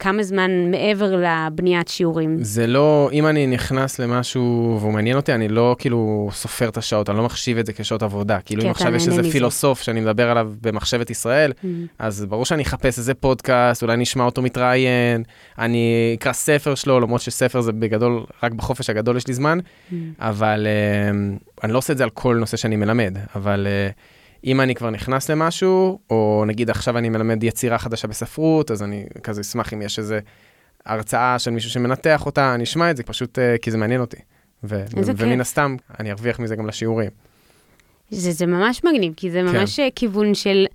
[0.00, 2.36] כמה זמן מעבר לבניית שיעורים?
[2.40, 7.10] זה לא, אם אני נכנס למשהו והוא מעניין אותי, אני לא כאילו סופר את השעות,
[7.10, 8.38] אני לא מחשיב את זה כשעות עבודה.
[8.44, 9.30] כאילו אם עכשיו יש איזה.
[9.30, 11.66] פילוסוף שאני מדבר עליו במחשבת ישראל, Mm.
[11.98, 15.22] אז ברור שאני אחפש איזה פודקאסט, אולי נשמע אותו מתראיין,
[15.58, 19.94] אני אקרא ספר שלו, למרות שספר זה בגדול, רק בחופש הגדול יש לי זמן, Mm.
[20.18, 23.92] אבל uh, אני לא עושה את זה על כל נושא שאני מלמד, אבל uh,
[24.44, 29.04] אם אני כבר נכנס למשהו, או נגיד עכשיו אני מלמד יצירה חדשה בספרות, אז אני
[29.22, 30.20] כזה אשמח אם יש איזה
[30.86, 34.16] הרצאה של מישהו שמנתח אותה, אני אשמע את זה פשוט uh, כי זה מעניין אותי.
[34.64, 35.10] ו- ו-.
[35.16, 37.10] ומן הסתם, אני ארוויח מזה גם לשיעורים.
[38.10, 39.88] זה, זה ממש מגניב, כי זה ממש כן.
[39.94, 40.66] כיוון של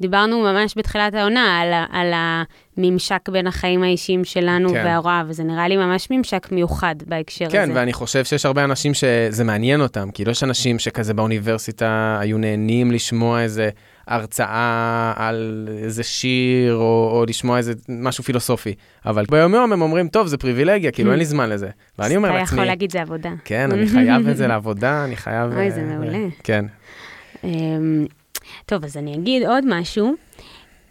[0.00, 2.12] דיברנו ממש בתחילת העונה על, על
[2.76, 4.74] הממשק בין החיים האישיים שלנו כן.
[4.74, 4.84] כן.
[4.84, 7.80] וההוראה, וזה נראה לי ממש ממשק מיוחד בהקשר כן, הזה.
[7.80, 12.92] ואני חושב שיש הרבה אנשים שזה מעניין אותם, כאילו יש אנשים שכזה באוניברסיטה היו נהנים
[12.92, 13.70] לשמוע איזה
[14.06, 18.74] הרצאה על איזה שיר, או, או לשמוע איזה משהו פילוסופי,
[19.06, 21.68] אבל ביום-יום הם אומרים, טוב, זה פריבילגיה, כאילו אין לי זמן לזה.
[21.98, 23.30] ואני אומר אתה לעצמי, יכול להגיד זה עבודה.
[23.44, 25.52] כן, אני חייב את זה לעבודה, אני חייב...
[25.52, 26.18] אוי, זה מעולה.
[26.44, 26.64] כן.
[28.66, 30.14] טוב, אז אני אגיד עוד משהו,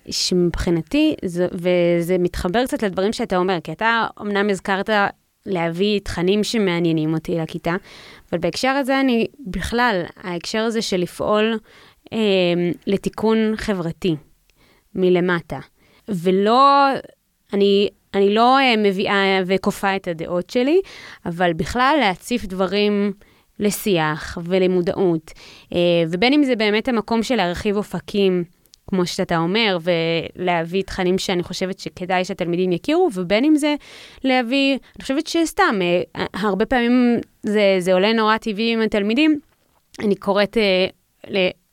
[0.10, 4.90] שמבחינתי, זה, וזה מתחבר קצת לדברים שאתה אומר, כי אתה אמנם הזכרת
[5.46, 7.76] להביא תכנים שמעניינים אותי לכיתה,
[8.32, 11.60] אבל בהקשר הזה אני, בכלל, ההקשר הזה של לפעול
[12.12, 12.18] אמ,
[12.88, 14.16] לתיקון חברתי
[14.96, 15.60] מלמטה,
[16.08, 16.88] ולא,
[17.54, 20.82] אני, אני לא אה, מביאה וכופה את הדעות שלי,
[21.26, 23.14] אבל בכלל להציף דברים
[23.60, 25.32] לשיח ולמודעות,
[25.74, 28.44] אה, ובין אם זה באמת המקום של להרחיב אופקים,
[28.88, 33.76] כמו שאתה אומר, ולהביא תכנים שאני חושבת שכדאי שהתלמידים יכירו, ובין אם זה
[34.24, 39.40] להביא, אני חושבת שסתם, אה, הרבה פעמים זה, זה עולה נורא טבעי עם התלמידים.
[40.00, 40.88] אני קוראת אה,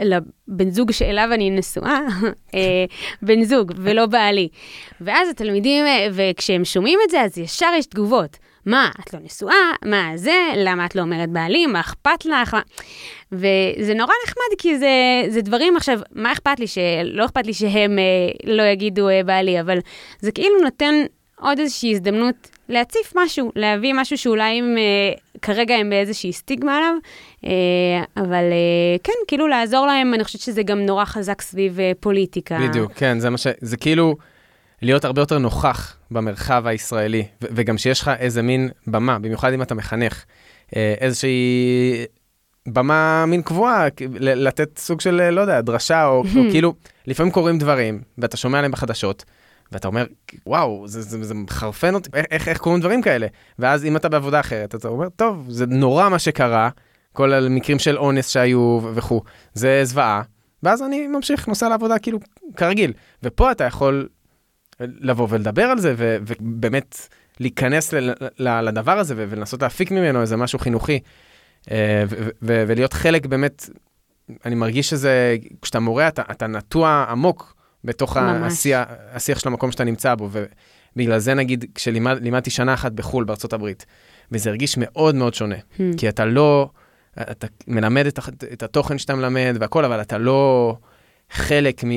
[0.00, 2.00] לבן זוג שאליו אני נשואה,
[2.54, 2.84] אה,
[3.22, 4.48] בן זוג ולא בעלי.
[5.00, 8.36] ואז התלמידים, וכשהם שומעים את זה, אז ישר יש תגובות.
[8.66, 9.72] מה, את לא נשואה?
[9.84, 10.34] מה זה?
[10.56, 11.66] למה את לא אומרת בעלי?
[11.66, 12.56] מה אכפת לך?
[13.32, 14.88] וזה נורא נחמד, כי זה,
[15.28, 16.66] זה דברים, עכשיו, מה אכפת לי?
[16.66, 19.78] שלא אכפת לי שהם אה, לא יגידו אה, בעלי, אבל
[20.20, 20.94] זה כאילו נותן
[21.40, 26.94] עוד איזושהי הזדמנות להציף משהו, להביא משהו שאולי הם, אה, כרגע הם באיזושהי סטיגמה עליו,
[27.44, 27.50] אה,
[28.16, 32.58] אבל אה, כן, כאילו לעזור להם, אני חושבת שזה גם נורא חזק סביב אה, פוליטיקה.
[32.68, 33.46] בדיוק, כן, זה מה ש...
[33.60, 34.16] זה כאילו
[34.82, 39.62] להיות הרבה יותר נוכח במרחב הישראלי, ו- וגם שיש לך איזה מין במה, במיוחד אם
[39.62, 40.24] אתה מחנך,
[40.76, 42.04] אה, איזושהי
[42.68, 43.86] במה מין קבועה,
[44.20, 46.74] לתת סוג של, אה, לא יודע, דרשה, או, או כאילו,
[47.06, 49.24] לפעמים קורים דברים, ואתה שומע עליהם בחדשות,
[49.72, 50.06] ואתה אומר,
[50.46, 53.26] וואו, זה, זה, זה מחרפן אותי, איך, איך, איך קורים דברים כאלה?
[53.58, 56.70] ואז אם אתה בעבודה אחרת, אתה אומר, טוב, זה נורא מה שקרה,
[57.12, 59.22] כל המקרים של אונס שהיו וכו',
[59.54, 60.22] זה זוועה,
[60.62, 62.18] ואז אני ממשיך, נוסע לעבודה כאילו
[62.56, 62.92] כרגיל.
[63.22, 64.08] ופה אתה יכול
[64.80, 67.08] לבוא ולדבר על זה, ו- ובאמת
[67.40, 70.98] להיכנס ל- ל- לדבר הזה ו- ולנסות להפיק ממנו איזה משהו חינוכי,
[71.70, 73.70] אה, ו- ו- ולהיות חלק באמת,
[74.44, 78.16] אני מרגיש שזה, כשאתה מורה, אתה, אתה נטוע עמוק בתוך.
[78.46, 83.52] השיח, השיח של המקום שאתה נמצא בו, ובגלל זה נגיד, כשלימדתי שנה אחת בחו"ל, בארצות
[83.52, 83.86] הברית,
[84.32, 85.82] וזה הרגיש מאוד מאוד שונה, Hmm.
[85.96, 86.70] כי אתה לא,
[87.20, 88.18] אתה מלמד את,
[88.52, 90.76] את התוכן שאתה מלמד והכל, אבל אתה לא
[91.30, 91.90] חלק מ...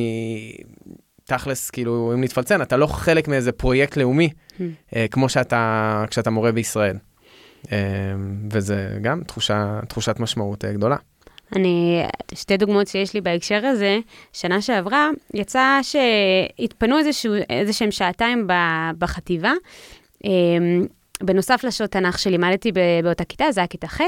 [1.25, 4.61] תכלס, כאילו, אם נתפלצן, אתה לא חלק מאיזה פרויקט לאומי, Hmm.
[4.95, 6.97] אה, כמו שאתה, כשאתה מורה בישראל.
[7.71, 7.77] אה,
[8.51, 10.95] וזה גם תחושה, תחושת משמעות אה, גדולה.
[11.55, 13.99] אני, שתי דוגמאות שיש לי בהקשר הזה,
[14.33, 19.51] שנה שעברה, יצא שהתפנו איזשהו, איזה שהם שעתיים ב- בחטיבה.
[20.23, 20.85] אמ,
[21.23, 22.71] בנוסף לשעות תנ"ך שלימדתי
[23.03, 24.01] באותה כיתה, זה היה כיתה ח',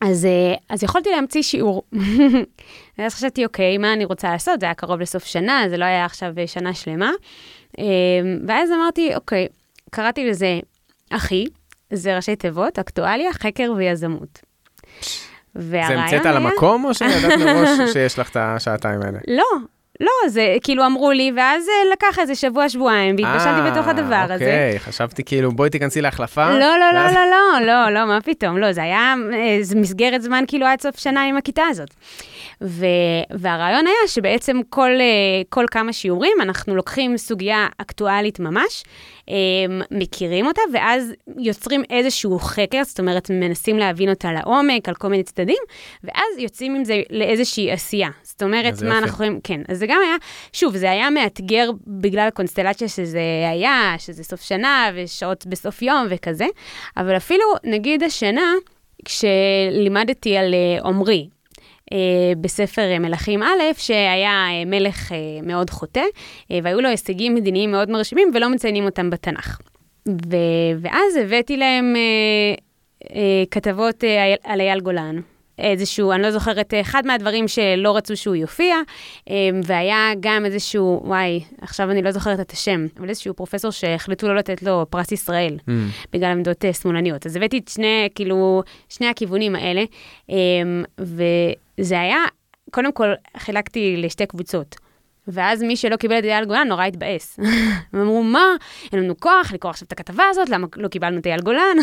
[0.00, 1.82] אז, אה, אז יכולתי להמציא שיעור.
[2.98, 4.60] ואז חשבתי, אוקיי, מה אני רוצה לעשות?
[4.60, 7.10] זה היה קרוב לסוף שנה, זה לא היה עכשיו אה, שנה שלמה.
[7.78, 7.84] אמ,
[8.46, 9.48] ואז אמרתי, אוקיי,
[9.90, 10.60] קראתי לזה
[11.10, 11.46] אחי,
[11.92, 14.40] זה ראשי תיבות, אקטואליה, חקר ויזמות.
[15.54, 19.18] זה המצאת על המקום, או שידעת מראש שיש לך את השעתיים האלה?
[19.28, 19.44] לא,
[20.00, 24.26] לא, זה כאילו אמרו לי, ואז אה, לקח איזה שבוע, שבועיים, והתבשלתי אה, בתוך הדבר
[24.28, 24.34] הזה.
[24.34, 26.50] אוקיי, חשבתי כאילו, בואי תיכנסי להחלפה.
[26.50, 30.44] לא, לא, לא, לא, לא, לא, לא, מה פתאום, לא, זה היה אה, מסגרת זמן
[30.48, 31.94] כאילו עד סוף שנה עם הכיתה הזאת.
[32.62, 32.86] ו,
[33.30, 34.90] והרעיון היה שבעצם כל,
[35.48, 38.84] כל כמה שיעורים אנחנו לוקחים סוגיה אקטואלית ממש,
[39.28, 39.34] אה,
[39.90, 45.22] מכירים אותה, ואז יוצרים איזשהו חקר, זאת אומרת, מנסים להבין אותה לעומק, על כל מיני
[45.22, 45.62] צדדים,
[46.04, 48.08] ואז יוצאים עם זה לאיזושהי עשייה.
[48.38, 48.98] זאת אומרת, מה יופי.
[48.98, 50.16] אנחנו יכולים, כן, אז זה גם היה,
[50.52, 53.20] שוב, זה היה מאתגר בגלל הקונסטלציה שזה
[53.50, 56.46] היה, שזה סוף שנה ושעות בסוף יום וכזה,
[56.96, 58.52] אבל אפילו, נגיד השנה,
[59.04, 61.28] כשלימדתי על אה, עמרי,
[61.92, 61.98] אה,
[62.40, 66.04] בספר אה, מלכים א', שהיה מלך מאוד חוטא,
[66.50, 69.58] והיו לו הישגים מדיניים מאוד מרשימים ולא מציינים אותם בתנ"ך.
[70.08, 72.54] ו- ואז הבאתי להם אה,
[73.14, 75.20] אה, כתבות אה, על אייל גולן.
[75.58, 78.76] איזשהו, אני לא זוכרת, אה, אחד מהדברים שלא רצו שהוא יופיע,
[79.30, 84.28] אה, והיה גם איזשהו, וואי, עכשיו אני לא זוכרת את השם, אבל איזשהו פרופסור שהחליטו
[84.28, 85.58] לא לתת לו פרס ישראל.
[85.60, 85.72] Mm,
[86.12, 87.26] בגלל עמדות אה, שמאלניות.
[87.26, 89.84] אז הבאתי את שני, כאילו, שני הכיוונים האלה,
[90.98, 92.18] וזה היה,
[92.70, 94.76] קודם כל, חילקתי לשתי קבוצות.
[95.28, 97.38] ואז מי שלא קיבל את אייל גולן נורא התבאס.
[97.92, 98.44] הם אמרו, מה,
[98.92, 101.76] אין לנו כוח לקרוא עכשיו את הכתבה הזאת, למה לא קיבלנו את אייל גולן?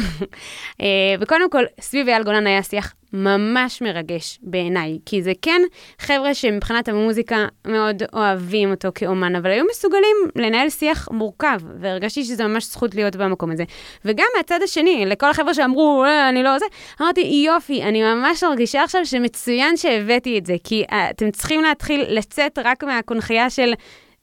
[1.21, 5.61] וקודם כל, סביב אייל גולן היה שיח ממש מרגש בעיניי, כי זה כן
[5.99, 12.47] חבר'ה שמבחינת המוזיקה מאוד אוהבים אותו כאומן, אבל היו מסוגלים לנהל שיח מורכב, והרגשתי שזה
[12.47, 13.63] ממש זכות להיות במקום הזה.
[14.05, 16.65] וגם מהצד השני, לכל החבר'ה שאמרו, אה, אני לא זה,
[17.01, 22.05] אמרתי, יופי, אני ממש מרגישה עכשיו שמצוין שהבאתי את זה, כי uh, אתם צריכים להתחיל
[22.07, 23.73] לצאת רק מהקונכייה של...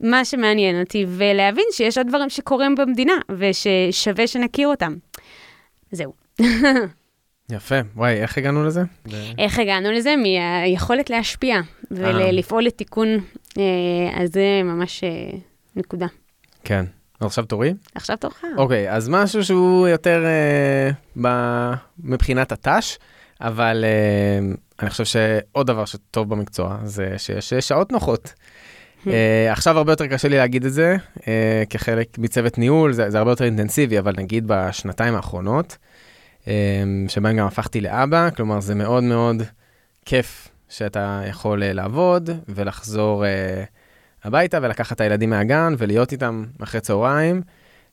[0.02, 4.94] מה שמעניין אותי, ולהבין שיש עוד דברים שקורים במדינה, וששווה שנכיר אותם.
[5.92, 6.12] זהו.
[7.50, 8.83] יפה, וואי, איך הגענו לזה?
[9.38, 10.14] איך הגענו לזה?
[10.16, 13.09] מהיכולת להשפיע ולפעול לתיקון,
[13.59, 13.62] אה,
[14.22, 15.38] אז זה ממש אה,
[15.76, 16.07] נקודה.
[16.64, 16.85] כן.
[17.20, 17.74] עכשיו תורי?
[17.94, 18.44] עכשיו תורך.
[18.57, 20.24] אוקיי, אז משהו שהוא יותר
[21.16, 21.74] אה.
[21.98, 22.98] מבחינת הת"ש,
[23.40, 23.85] אבל
[24.83, 28.35] אני חושב שעוד דבר שטוב במקצוע זה שיש שעות נוחות.
[29.05, 29.09] Uh,
[29.50, 31.22] עכשיו הרבה יותר קשה לי להגיד את זה, uh,
[31.70, 35.76] כחלק מצוות ניהול, זה, זה הרבה יותר אינטנסיבי, אבל נגיד בשנתיים האחרונות,
[37.09, 39.42] שבהם גם הפכתי לאבא, כלומר זה מאוד מאוד
[40.05, 43.26] כיף שאתה יכול uh, לעבוד ולחזור uh,
[44.24, 47.42] הביתה ולקחת את הילדים מהגן ולהיות איתם אחרי צהריים.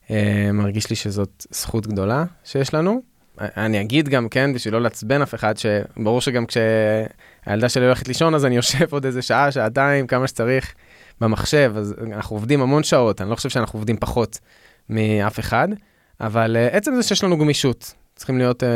[0.06, 0.10] Uh,
[0.52, 3.02] מרגיש לי שזאת זכות גדולה שיש לנו.
[3.40, 8.34] אני אגיד גם, כן, בשביל לא לעצבן אף אחד, שברור שגם כשהילדה שלי הולכת לישון,
[8.34, 10.74] אז אני יושב עוד איזה שעה, שעתיים, כמה שצריך.
[11.20, 14.38] במחשב, אז אנחנו עובדים המון שעות, אני לא חושב שאנחנו עובדים פחות
[14.88, 15.68] מאף אחד,
[16.20, 18.66] אבל uh, עצם זה שיש לנו גמישות, צריכים להיות uh,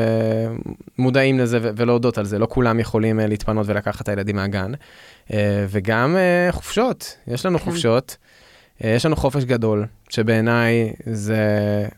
[0.98, 4.72] מודעים לזה ו- ולהודות על זה, לא כולם יכולים uh, להתפנות ולקחת את הילדים מהגן.
[4.74, 5.32] Uh,
[5.68, 7.64] וגם uh, חופשות, יש לנו כן.
[7.64, 8.16] חופשות,
[8.78, 10.92] uh, יש לנו חופש גדול, שבעיניי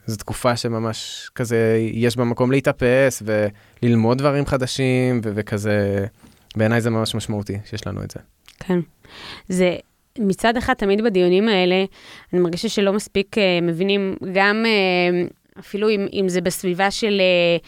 [0.07, 3.23] זו תקופה שממש כזה, יש בה מקום להתאפס
[3.83, 6.07] וללמוד דברים חדשים, ו- וכזה,
[6.57, 8.21] בעיניי זה ממש משמעותי שיש לנו את זה.
[8.59, 8.79] כן.
[9.49, 9.77] זה
[10.19, 11.85] מצד אחד, תמיד בדיונים האלה,
[12.33, 17.21] אני מרגישה שלא מספיק uh, מבינים, גם uh, אפילו אם, אם זה בסביבה של...
[17.63, 17.67] uh,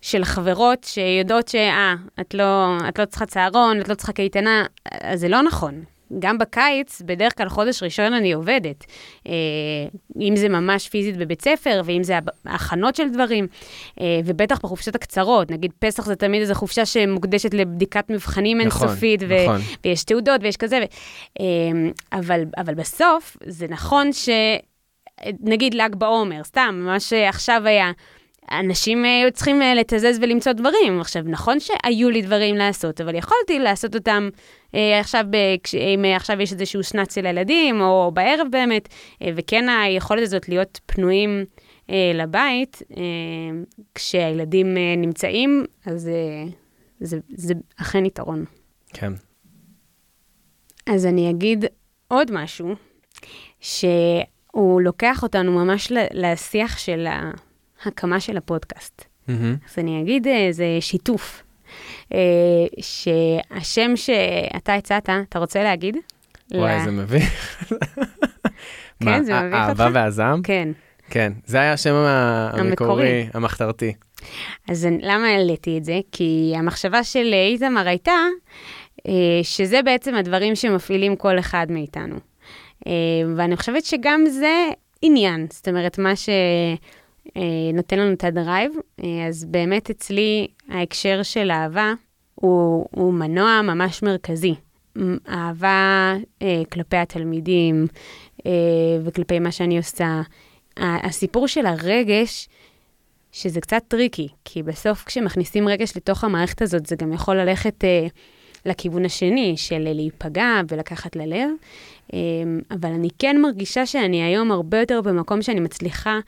[0.00, 4.64] של חברות שיודעות שאה, את לא, את לא צריכה צהרון, את לא צריכה קייטנה,
[5.00, 5.84] אז זה לא נכון.
[6.18, 8.84] גם בקיץ, בדרך כלל חודש ראשון אני עובדת.
[9.26, 9.32] אה,
[10.20, 13.46] אם זה ממש פיזית בבית ספר, ואם זה הכנות של דברים,
[14.00, 19.22] אה, ובטח בחופשות הקצרות, נגיד פסח זה תמיד איזו חופשה שמוקדשת לבדיקת מבחנים נכון, אינסופית,
[19.22, 19.56] נכון.
[19.56, 24.28] ו- ויש תעודות ויש כזה, ו- אה, אבל, אבל בסוף זה נכון ש...
[25.40, 27.92] נגיד ל"ג בעומר, סתם, מה שעכשיו היה.
[28.50, 31.00] אנשים היו צריכים לתזז ולמצוא דברים.
[31.00, 34.28] עכשיו, נכון שהיו לי דברים לעשות, אבל יכולתי לעשות אותם
[34.74, 35.24] אה, עכשיו,
[35.74, 38.88] אם עכשיו יש איזשהו שנץ לילדים, או בערב באמת,
[39.22, 41.44] אה, וכן היכולת הזאת להיות פנויים
[41.90, 42.82] אה, לבית,
[43.94, 46.44] כשהילדים נמצאים, אז זה,
[47.00, 48.44] זה, זה אכן יתרון.
[48.92, 49.12] כן.
[50.86, 51.64] אז אני אגיד
[52.08, 52.74] עוד משהו,
[54.52, 57.06] שהוא לוקח אותנו ממש לשיח של
[57.84, 59.02] ההקמה של הפודקאסט.
[59.02, 59.32] Mm-hmm.
[59.70, 61.42] אז אני אגיד, זה שיתוף.
[62.14, 62.18] אה,
[62.80, 65.96] שהשם שאתה הצעת, אתה רוצה להגיד?
[66.54, 67.64] וואי, זה מביך.
[69.04, 69.80] כן, זה מביך אותך?
[69.80, 70.42] אהבה והזעם?
[70.42, 70.68] כן.
[71.10, 73.92] כן, זה היה השם המקורי, המחתרתי.
[74.68, 76.00] אז למה העליתי את זה?
[76.12, 78.12] כי המחשבה של איתמר הייתה
[79.08, 82.16] אה, שזה בעצם הדברים שמפעילים כל אחד מאיתנו.
[82.86, 82.92] אה,
[83.36, 84.68] ואני חושבת שגם זה
[85.02, 86.28] עניין, זאת אומרת, מה ש...
[87.36, 87.42] אה,
[87.74, 88.72] נותן לנו את ה drive.
[89.04, 91.92] אה, אז באמת אצלי ההקשר של אהבה
[92.34, 94.54] הוא, הוא מנוע ממש מרכזי.
[95.28, 97.86] אהבה אה, כלפי התלמידים
[98.46, 98.52] אה,
[99.04, 100.22] וכלפי מה שאני עושה.
[100.80, 102.48] הסיפור של הרגש,
[103.32, 108.06] שזה קצת טריקי, כי בסוף כשמכניסים רגש לתוך המערכת הזאת, זה גם יכול ללכת אה,
[108.68, 111.50] לכיוון השני, של להיפגע ולקחת ללב.
[112.14, 112.18] אה,
[112.70, 116.18] אבל אני כן מרגישה שאני היום הרבה יותר במקום שאני מצליחה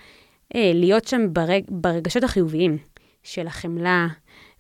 [0.55, 2.79] אה, להיות שם ברג, ברגשות החיוביים
[3.23, 4.07] של החמלה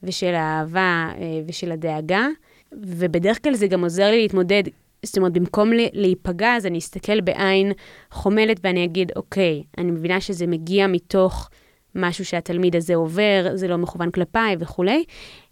[0.03, 2.27] ושל האהבה אה, ושל הדאגה,
[2.73, 4.63] ובדרך כלל זה גם עוזר לי להתמודד.
[5.03, 7.73] זאת אומרת, במקום להיפגע, אז אני אסתכל בעין
[8.11, 11.51] חומלת ואני אגיד, אוקיי, אני מבינה שזה מגיע מתוך
[11.95, 15.05] משהו שהתלמיד הזה עובר, זה לא מכוון כלפיי וכולי.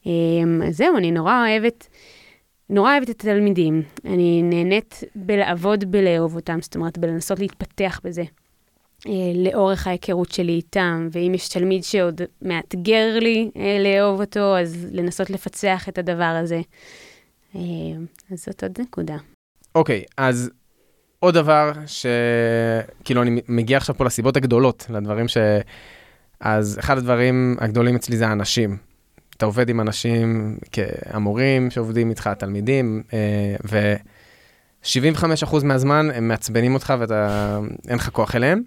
[0.07, 0.13] אה,
[0.69, 1.89] אז זהו, אני נורא אוהבת,
[2.71, 3.83] נורא אוהבת את התלמידים.
[4.05, 8.25] אני נהנית בלעבוד בלאהוב אותם, זאת אומרת, בלנסות להתפתח בזה.
[9.07, 14.87] אה, לאורך ההיכרות שלי איתם, ואם יש תלמיד שעוד מאתגר לי אה, לאהוב אותו, אז
[14.93, 16.61] לנסות לפצח את הדבר הזה.
[17.57, 17.61] אה,
[18.33, 19.17] אז זאת עוד נקודה.
[19.75, 20.51] אוקיי, okay, אז
[21.21, 25.37] עוד דבר שכאילו אני מגיע עכשיו פה לסיבות הגדולות, לדברים ש...
[26.41, 28.88] אז אחד הדברים הגדולים אצלי זה האנשים.
[29.39, 30.59] אתה עובד עם אנשים,
[31.07, 33.03] המורים שעובדים איתך, התלמידים,
[33.65, 38.63] ו-75% מהזמן הם מעצבנים אותך ואין לך כוח אליהם.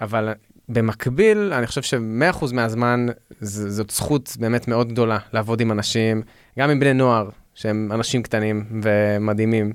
[0.00, 0.32] אבל
[0.68, 3.06] במקביל, אני חושב ש-100% מהזמן
[3.40, 6.22] זאת זכות באמת מאוד גדולה לעבוד עם אנשים,
[6.58, 9.72] גם עם בני נוער, שהם אנשים קטנים ומדהימים,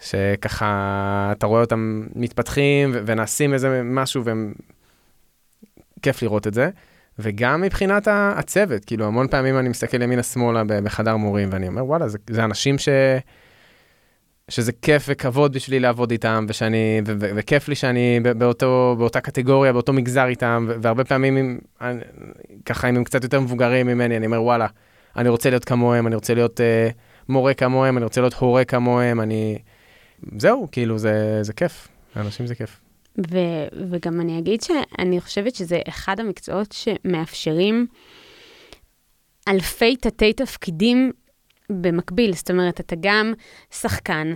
[0.00, 4.52] שככה אתה רואה אותם מתפתחים ונעשים איזה משהו והם...
[6.02, 6.70] כיף לראות את זה.
[7.18, 12.18] וגם מבחינת הצוות, כאילו המון פעמים אני מסתכל ימינה-שמאלה בחדר מורים ואני אומר, וואלה, זה,
[12.30, 12.88] זה אנשים ש...
[14.48, 19.72] שזה כיף וכבוד בשבילי לעבוד איתם, ושאני, ו- ו- וכיף לי שאני באותו, באותה קטגוריה,
[19.72, 22.00] באותו מגזר איתם, ו- והרבה פעמים, אם, אני,
[22.64, 24.66] ככה, אם הם קצת יותר מבוגרים ממני, אני אומר, וואלה,
[25.16, 26.94] אני רוצה להיות כמוהם, אני רוצה להיות uh,
[27.28, 29.58] מורה כמוהם, אני רוצה להיות הורה כמוהם, אני...
[30.38, 32.80] זהו, כאילו, זה, זה כיף, לאנשים זה כיף.
[33.30, 37.86] ו- וגם אני אגיד שאני חושבת שזה אחד המקצועות שמאפשרים
[39.48, 41.12] אלפי תתי תפקידים
[41.70, 42.32] במקביל.
[42.32, 43.32] זאת אומרת, אתה גם
[43.70, 44.34] שחקן,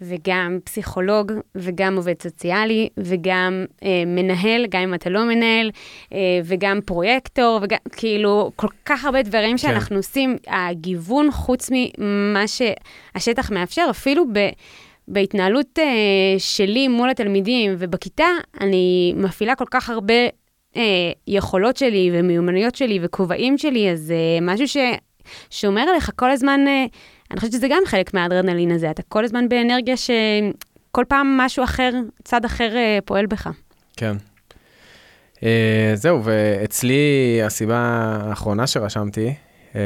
[0.00, 5.70] וגם פסיכולוג, וגם עובד סוציאלי, וגם אה, מנהל, גם אם אתה לא מנהל,
[6.12, 9.96] אה, וגם פרויקטור, וגם, כאילו, כל כך הרבה דברים שאנחנו כן.
[9.96, 14.38] עושים, הגיוון, חוץ ממה שהשטח מאפשר, אפילו ב...
[15.08, 15.82] בהתנהלות uh,
[16.38, 18.26] שלי מול התלמידים ובכיתה,
[18.60, 20.28] אני מפעילה כל כך הרבה
[20.74, 20.78] uh,
[21.26, 24.82] יכולות שלי ומיומנויות שלי וכובעים שלי, אז uh, משהו
[25.48, 26.96] ששומר עליך כל הזמן, uh,
[27.30, 31.90] אני חושבת שזה גם חלק מהאדרנלין הזה, אתה כל הזמן באנרגיה שכל פעם משהו אחר,
[32.24, 33.50] צד אחר uh, פועל בך.
[33.96, 34.16] כן.
[35.36, 35.40] Uh,
[35.94, 39.34] זהו, ואצלי הסיבה האחרונה שרשמתי,
[39.72, 39.76] uh,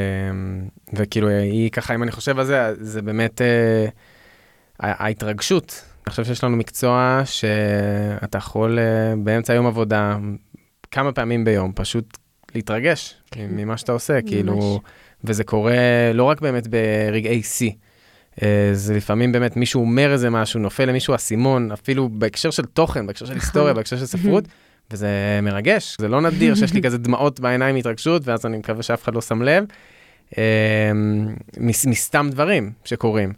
[0.92, 3.40] וכאילו היא ככה, אם אני חושב על זה, זה באמת...
[3.40, 3.90] Uh,
[4.80, 5.84] ההתרגשות.
[6.06, 10.16] אני חושב שיש לנו מקצוע שאתה יכול uh, באמצע יום עבודה,
[10.90, 12.18] כמה פעמים ביום, פשוט
[12.54, 13.46] להתרגש כן.
[13.50, 14.30] ממה שאתה עושה, ממש.
[14.30, 14.80] כאילו,
[15.24, 15.72] וזה קורה
[16.14, 17.70] לא רק באמת ברגעי שיא.
[18.36, 23.06] Uh, זה לפעמים באמת מישהו אומר איזה משהו, נופל למישהו אסימון, אפילו בהקשר של תוכן,
[23.06, 24.44] בהקשר של היסטוריה, בהקשר של ספרות,
[24.90, 25.08] וזה
[25.42, 25.96] מרגש.
[26.00, 29.20] זה לא נדיר שיש לי כזה דמעות בעיניים מהתרגשות, ואז אני מקווה שאף אחד לא
[29.20, 29.64] שם לב,
[30.30, 30.36] uh,
[31.86, 33.32] מסתם דברים שקורים.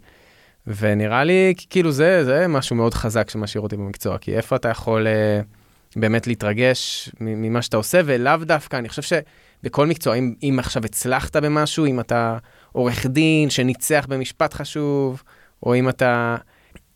[0.67, 5.07] ונראה לי כאילו זה, זה משהו מאוד חזק שמשאיר אותי במקצוע, כי איפה אתה יכול
[5.07, 10.85] uh, באמת להתרגש ממה שאתה עושה, ולאו דווקא, אני חושב שבכל מקצוע, אם, אם עכשיו
[10.85, 12.37] הצלחת במשהו, אם אתה
[12.71, 15.23] עורך דין שניצח במשפט חשוב,
[15.63, 16.35] או אם אתה,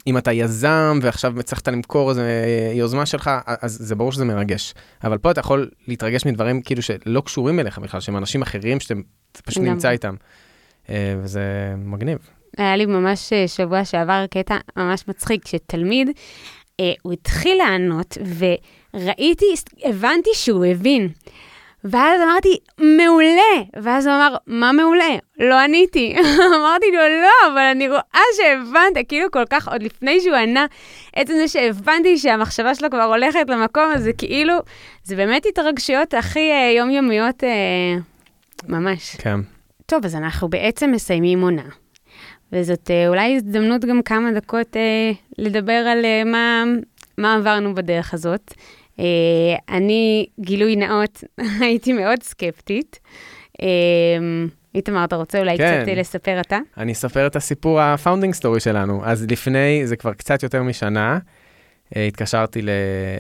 [0.08, 2.22] אם אתה יזם ועכשיו הצלחת למכור איזו
[2.74, 4.74] יוזמה שלך, אז זה ברור שזה מרגש.
[5.04, 8.94] אבל פה אתה יכול להתרגש מדברים כאילו שלא קשורים אליך בכלל, שהם אנשים אחרים שאתה
[9.44, 10.16] פשוט נמצא איתם.
[10.86, 10.90] Uh,
[11.22, 12.37] וזה מגניב.
[12.58, 16.10] היה לי ממש אה, שבוע שעבר קטע ממש מצחיק, שתלמיד,
[16.80, 18.18] אה, הוא התחיל לענות,
[18.94, 19.46] וראיתי,
[19.84, 21.10] הבנתי שהוא הבין.
[21.84, 23.82] ואז אמרתי, מעולה!
[23.84, 25.16] ואז הוא אמר, מה מעולה?
[25.40, 26.16] לא עניתי.
[26.60, 30.66] אמרתי לו, לא, אבל אני רואה שהבנת, כאילו כל כך, עוד לפני שהוא ענה,
[31.16, 34.54] עצם זה שהבנתי שהמחשבה שלו כבר הולכת למקום הזה, כאילו,
[35.04, 37.96] זה באמת התרגשויות הכי אה, יומיומיות אה,
[38.68, 39.16] ממש.
[39.16, 39.40] כן.
[39.86, 41.70] טוב, אז אנחנו בעצם מסיימים עונה.
[42.52, 46.64] וזאת אה, אולי הזדמנות גם כמה דקות אה, לדבר על אה, מה,
[47.18, 48.54] מה עברנו בדרך הזאת.
[49.00, 49.06] אה,
[49.70, 51.24] אני, גילוי נאות,
[51.62, 53.00] הייתי מאוד סקפטית.
[53.62, 53.68] אה,
[54.76, 55.80] איתמר, אתה רוצה אולי כן.
[55.82, 56.58] קצת אה, לספר אתה?
[56.78, 59.02] אני אספר את הסיפור ה founding story שלנו.
[59.06, 61.20] אז לפני, זה כבר קצת יותר משנה,
[61.96, 62.70] אה, התקשרתי ל-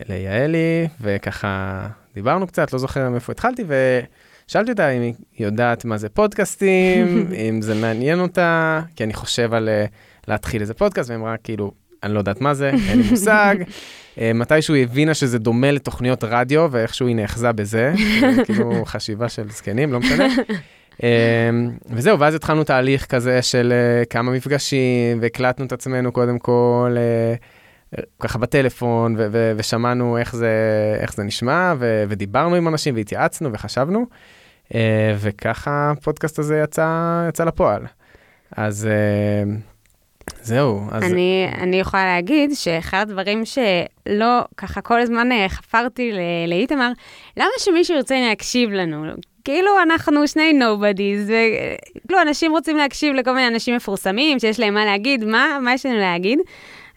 [0.10, 4.00] ליעלי, וככה דיברנו קצת, לא זוכר מאיפה התחלתי, ו...
[4.48, 9.54] שאלתי אותה אם היא יודעת מה זה פודקאסטים, אם זה מעניין אותה, כי אני חושב
[9.54, 9.92] על uh,
[10.28, 11.72] להתחיל איזה פודקאסט, והיא אמרה, כאילו,
[12.04, 13.56] אני לא יודעת מה זה, אין לי מושג.
[14.16, 17.94] uh, מתישהו היא הבינה שזה דומה לתוכניות רדיו, ואיכשהו היא נאחזה בזה,
[18.46, 20.28] כאילו חשיבה של זקנים, לא משנה.
[20.98, 21.00] Um,
[21.90, 23.74] וזהו, ואז התחלנו תהליך כזה של
[24.10, 26.96] כמה מפגשים, והקלטנו את עצמנו קודם כל.
[28.20, 30.52] ככה בטלפון, ו- ו- ושמענו איך זה,
[31.00, 34.06] איך זה נשמע, ו- ודיברנו עם אנשים, והתייעצנו וחשבנו,
[35.20, 36.88] וככה הפודקאסט הזה יצא,
[37.30, 37.82] יצא לפועל.
[38.52, 39.50] אז uh,
[40.42, 40.82] זהו.
[40.92, 41.04] אז...
[41.04, 46.12] אני, אני יכולה להגיד שאחד הדברים שלא, ככה כל הזמן אה, חפרתי
[46.48, 46.92] לאיתמר,
[47.38, 49.06] למה שמישהו ירצה להקשיב לנו?
[49.44, 54.86] כאילו אנחנו שני nobodies, וכאילו אנשים רוצים להקשיב לכל מיני אנשים מפורסמים שיש להם מה
[54.86, 56.40] להגיד, מה, מה יש לנו להגיד?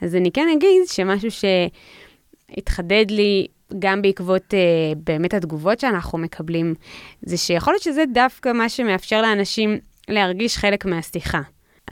[0.01, 1.29] אז אני כן אגיד שמשהו
[2.51, 3.47] שהתחדד לי
[3.79, 6.75] גם בעקבות uh, באמת התגובות שאנחנו מקבלים,
[7.23, 9.79] זה שיכול להיות שזה דווקא מה שמאפשר לאנשים
[10.09, 11.41] להרגיש חלק מהשיחה.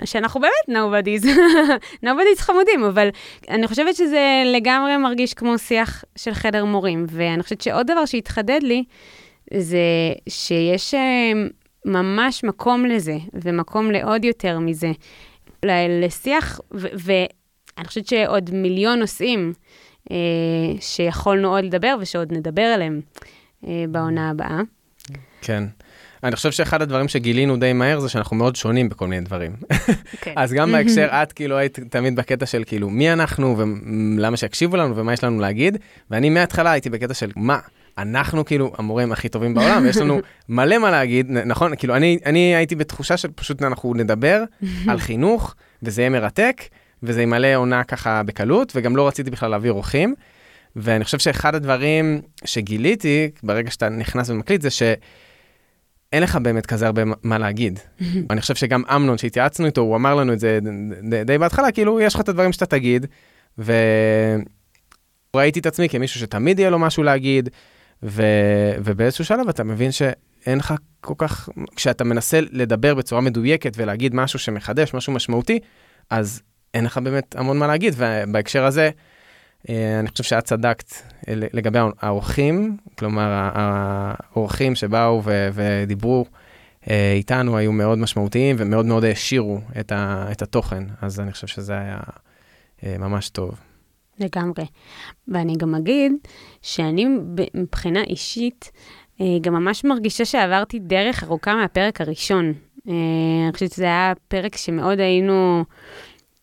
[0.05, 1.27] שאנחנו באמת nobodies,
[2.05, 3.09] nobodies חמודים, אבל
[3.49, 7.07] אני חושבת שזה לגמרי מרגיש כמו שיח של חדר מורים.
[7.09, 8.85] ואני חושבת שעוד דבר שהתחדד לי,
[9.55, 9.79] זה
[10.29, 10.99] שיש uh,
[11.85, 14.92] ממש מקום לזה, ומקום לעוד יותר מזה.
[16.02, 17.38] לשיח, ו-
[17.79, 19.52] אני חושבת שעוד מיליון נושאים
[20.81, 23.00] שיכולנו עוד לדבר ושעוד נדבר עליהם
[23.67, 24.61] אה, בעונה הבאה.
[25.40, 25.65] כן.
[26.25, 29.52] אני חושב שאחד הדברים שגילינו די מהר זה שאנחנו מאוד שונים בכל מיני דברים.
[30.21, 30.33] כן.
[30.42, 34.96] אז גם בהקשר, את כאילו היית תמיד בקטע של כאילו מי אנחנו ולמה שיקשיבו לנו
[34.96, 35.79] ומה יש לנו להגיד,
[36.11, 37.59] ואני מההתחלה הייתי בקטע של מה,
[37.98, 41.77] אנחנו כאילו המורים הכי טובים בעולם, ויש לנו מלא מה להגיד, נכון?
[41.77, 44.42] כאילו אני, אני הייתי בתחושה שפשוט אנחנו נדבר
[44.87, 46.63] על חינוך, וזה יהיה מרתק,
[47.03, 50.15] וזה ימלא עונה ככה בקלות, וגם לא רציתי בכלל להביא אורחים.
[50.77, 57.03] ואני חושב שאחד הדברים שגיליתי ברגע שאתה נכנס ומקליט זה שאין לך באמת כזה הרבה
[57.23, 57.79] מה להגיד.
[58.31, 60.59] אני חושב שגם אמנון שהתייעצנו איתו, הוא אמר לנו את זה
[61.11, 63.07] די, די בהתחלה, כאילו יש לך את הדברים שאתה תגיד,
[63.59, 67.49] וראיתי את עצמי כמישהו שתמיד יהיה לו משהו להגיד,
[68.03, 68.23] ו...
[68.85, 74.38] ובאיזשהו שלב אתה מבין שאין לך כל כך, כשאתה מנסה לדבר בצורה מדויקת ולהגיד משהו
[74.38, 75.59] שמחדש, משהו משמעותי,
[76.11, 76.42] אז
[76.75, 78.90] אין לך באמת המון מה להגיד, ובהקשר הזה,
[79.69, 80.92] אה, אני חושב שאת צדקת
[81.29, 86.25] אה, לגבי האורחים, כלומר, האורחים שבאו ו- ודיברו
[86.90, 91.46] אה, איתנו היו מאוד משמעותיים ומאוד מאוד העשירו את, ה- את התוכן, אז אני חושב
[91.46, 91.98] שזה היה
[92.98, 93.60] ממש טוב.
[94.21, 94.66] לגמרי.
[95.29, 96.12] ואני גם אגיד
[96.62, 97.06] שאני
[97.54, 98.71] מבחינה אישית,
[99.40, 102.52] גם ממש מרגישה שעברתי דרך ארוכה מהפרק הראשון.
[102.87, 105.64] אני חושבת שזה היה פרק שמאוד היינו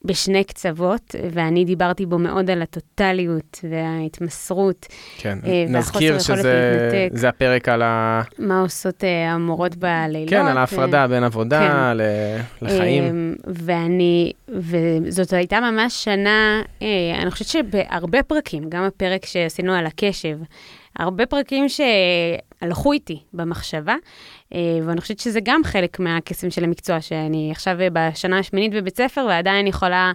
[0.06, 4.86] בשני קצוות, ואני דיברתי בו מאוד על הטוטליות וההתמסרות.
[5.18, 5.40] כן,
[5.70, 8.22] נזכיר שזה הפרק על ה...
[8.40, 10.30] מה עושות המורות בלילות.
[10.30, 11.98] כן, על ההפרדה בין עבודה כן.
[12.62, 13.36] לחיים.
[13.48, 16.62] ואני, וזאת הייתה ממש שנה,
[17.22, 20.38] אני חושבת שבהרבה פרקים, גם הפרק שעשינו על הקשב,
[21.00, 23.96] הרבה פרקים שהלכו איתי במחשבה,
[24.54, 29.68] ואני חושבת שזה גם חלק מהקסם של המקצוע, שאני עכשיו בשנה השמינית בבית ספר, ועדיין
[29.68, 30.12] יכולה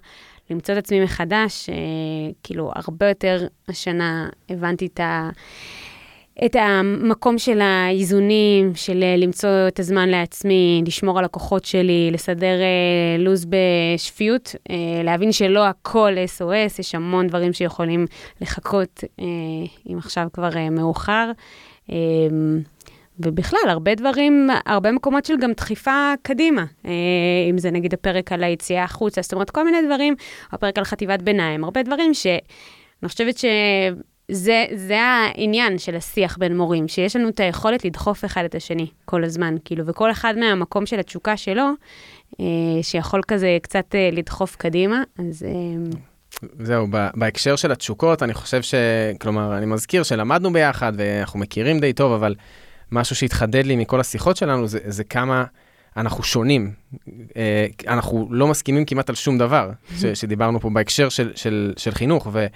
[0.50, 1.70] למצוא את עצמי מחדש,
[2.42, 5.30] כאילו, הרבה יותר השנה הבנתי את ה...
[6.44, 12.56] את המקום של האיזונים, של למצוא את הזמן לעצמי, לשמור על הכוחות שלי, לסדר
[13.18, 14.54] לו"ז בשפיות,
[15.04, 18.06] להבין שלא הכל SOS, יש המון דברים שיכולים
[18.40, 19.04] לחכות
[19.90, 21.30] אם עכשיו כבר מאוחר.
[23.24, 26.64] ובכלל, הרבה דברים, הרבה מקומות של גם דחיפה קדימה.
[27.50, 30.14] אם זה נגיד הפרק על היציאה החוצה, זאת אומרת, כל מיני דברים,
[30.52, 33.44] הפרק על חטיבת ביניים, הרבה דברים שאני חושבת ש...
[34.30, 38.86] זה, זה העניין של השיח בין מורים, שיש לנו את היכולת לדחוף אחד את השני
[39.04, 41.70] כל הזמן, כאילו, וכל אחד מהמקום של התשוקה שלו,
[42.40, 42.46] אה,
[42.82, 45.42] שיכול כזה קצת אה, לדחוף קדימה, אז...
[45.42, 45.98] אה...
[46.58, 48.74] זהו, בהקשר של התשוקות, אני חושב ש...
[49.20, 52.34] כלומר, אני מזכיר שלמדנו ביחד ואנחנו מכירים די טוב, אבל
[52.92, 55.44] משהו שהתחדד לי מכל השיחות שלנו זה, זה כמה
[55.96, 56.72] אנחנו שונים.
[57.36, 59.70] אה, אנחנו לא מסכימים כמעט על שום דבר,
[60.00, 62.46] ש, שדיברנו פה בהקשר של, של, של חינוך, ו...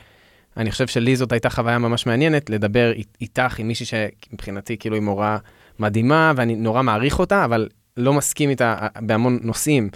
[0.56, 5.02] אני חושב שלי זאת הייתה חוויה ממש מעניינת, לדבר איתך, עם מישהי שמבחינתי כאילו היא
[5.02, 5.38] מורה
[5.78, 9.88] מדהימה, ואני נורא מעריך אותה, אבל לא מסכים איתה בהמון נושאים,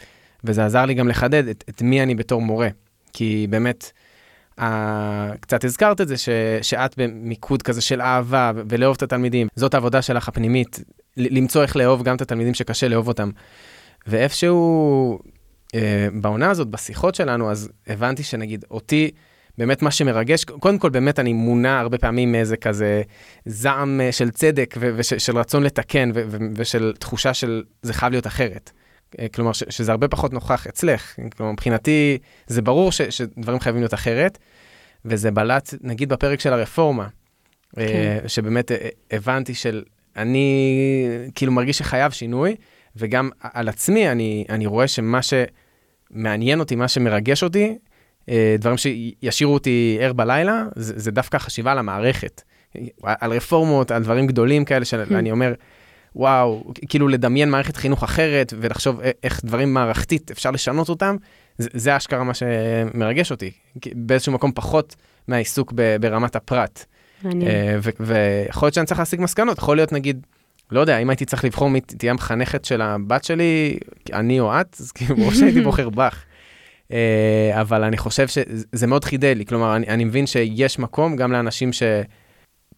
[0.45, 2.69] וזה עזר לי גם לחדד את, את מי אני בתור מורה.
[3.13, 3.93] כי באמת,
[5.41, 6.29] קצת הזכרת את זה, ש,
[6.63, 10.81] שאת במיקוד כזה של אהבה ולאהוב את התלמידים, זאת העבודה שלך הפנימית,
[11.17, 13.31] למצוא איך לאהוב גם את התלמידים שקשה לאהוב אותם.
[14.07, 15.19] ואיפשהו
[15.67, 15.79] uh,
[16.21, 19.11] בעונה הזאת, בשיחות שלנו, אז הבנתי שנגיד אותי,
[19.59, 23.03] באמת מה שמרגש, קודם כל באמת אני מונע הרבה פעמים מאיזה כזה
[23.45, 26.11] זעם אה, של צדק ושל רצון לתקן
[26.57, 28.71] ושל תחושה של זה חייב להיות אחרת.
[29.19, 31.17] אה, כלומר, ש- שזה הרבה פחות נוכח אצלך.
[31.37, 34.39] כלומר, מבחינתי זה ברור ש- שדברים חייבים להיות אחרת,
[35.05, 37.07] וזה בלט, נגיד בפרק של הרפורמה,
[37.79, 38.29] אה, כן.
[38.29, 38.73] שבאמת
[39.11, 39.83] הבנתי של
[40.17, 40.69] אני
[41.35, 42.57] כאילו מרגיש שחייב שינוי,
[42.97, 47.79] וגם על עצמי אני, אני רואה שמה שמעניין אותי, מה שמרגש אותי,
[48.59, 52.43] דברים שישאירו אותי ער בלילה, זה, זה דווקא חשיבה על המערכת.
[53.03, 55.53] על רפורמות, על דברים גדולים כאלה, שאני אומר,
[56.17, 61.17] וואו, כאילו לדמיין מערכת חינוך אחרת ולחשוב איך דברים מערכתית אפשר לשנות אותם,
[61.59, 63.51] זה, זה אשכרה מה שמרגש אותי.
[63.95, 64.97] באיזשהו מקום פחות
[65.29, 66.85] מהעיסוק ברמת הפרט.
[68.01, 70.27] ויכול להיות שאני צריך להשיג מסקנות, יכול להיות נגיד,
[70.71, 73.79] לא יודע, אם הייתי צריך לבחור מי תהיה המחנכת של הבת שלי,
[74.13, 76.25] אני או את, אז כאילו, או שהייתי בוחר בך.
[76.89, 76.91] Uh,
[77.61, 81.73] אבל אני חושב שזה מאוד חידד לי, כלומר, אני, אני מבין שיש מקום גם לאנשים
[81.73, 81.83] ש...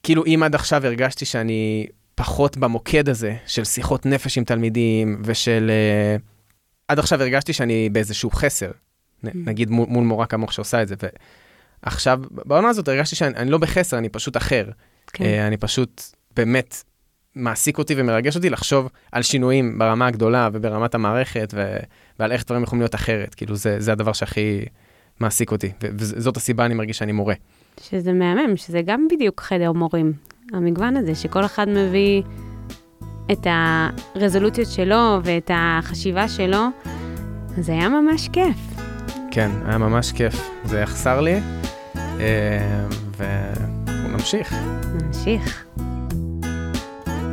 [0.03, 5.71] כאילו, אם עד עכשיו הרגשתי שאני פחות במוקד הזה של שיחות נפש עם תלמידים ושל...
[6.19, 6.23] Uh,
[6.89, 9.29] עד עכשיו הרגשתי שאני באיזשהו חסר, mm.
[9.35, 10.95] נגיד מול, מול מורה כמוך שעושה את זה,
[11.83, 14.71] ועכשיו, בעונה הזאת הרגשתי שאני לא בחסר, אני פשוט אחר.
[15.13, 15.25] כן.
[15.25, 16.03] Uh, אני פשוט
[16.37, 16.83] באמת
[17.35, 21.77] מעסיק אותי ומרגש אותי לחשוב על שינויים ברמה הגדולה וברמת המערכת ו...
[22.19, 23.35] ועל איך דברים יכולים להיות אחרת.
[23.35, 24.65] כאילו, זה, זה הדבר שהכי
[25.21, 27.35] מעסיק אותי, וזאת הסיבה אני מרגיש שאני מורה.
[27.81, 30.13] שזה מהמם, שזה גם בדיוק חדר מורים.
[30.53, 32.23] המגוון הזה, שכל אחד מביא
[33.33, 33.47] את
[34.17, 36.67] הרזולוציות שלו ואת החשיבה שלו,
[37.59, 38.57] זה היה ממש כיף.
[39.31, 40.51] כן, היה ממש כיף.
[40.65, 41.41] זה יחסר לי,
[41.97, 42.87] אה,
[43.17, 44.55] ונמשיך.
[44.95, 45.65] נמשיך.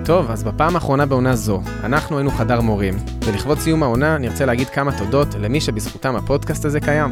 [0.05, 2.93] טוב, אז בפעם האחרונה בעונה זו, אנחנו היינו חדר מורים,
[3.25, 7.11] ולכבוד סיום העונה נרצה להגיד כמה תודות למי שבזכותם הפודקאסט הזה קיים.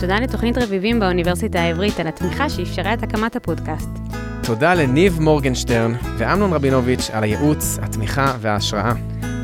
[0.00, 3.88] תודה לתוכנית רביבים באוניברסיטה העברית על התמיכה שאפשרה את הקמת הפודקאסט.
[4.46, 8.92] תודה לניב מורגנשטרן ואמנון רבינוביץ' על הייעוץ, התמיכה וההשראה.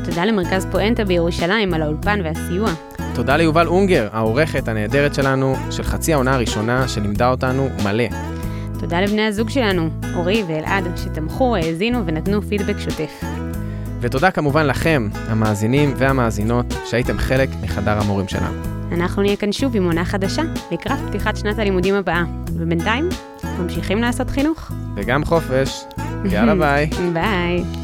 [0.05, 2.69] תודה למרכז פואנטה בירושלים על האולפן והסיוע.
[3.15, 8.03] תודה ליובל אונגר, העורכת הנהדרת שלנו, של חצי העונה הראשונה, שלימדה אותנו מלא.
[8.79, 13.21] תודה לבני הזוג שלנו, אורי ואלעד, שתמכו, האזינו ונתנו פידבק שוטף.
[14.01, 18.61] ותודה כמובן לכם, המאזינים והמאזינות, שהייתם חלק מחדר המורים שלנו.
[18.91, 22.23] אנחנו נהיה כאן שוב עם עונה חדשה, לקראת פתיחת שנת הלימודים הבאה.
[22.53, 23.09] ובינתיים,
[23.59, 24.71] ממשיכים לעשות חינוך.
[24.95, 25.83] וגם חופש.
[26.25, 26.89] יאללה ביי.
[27.13, 27.82] ביי.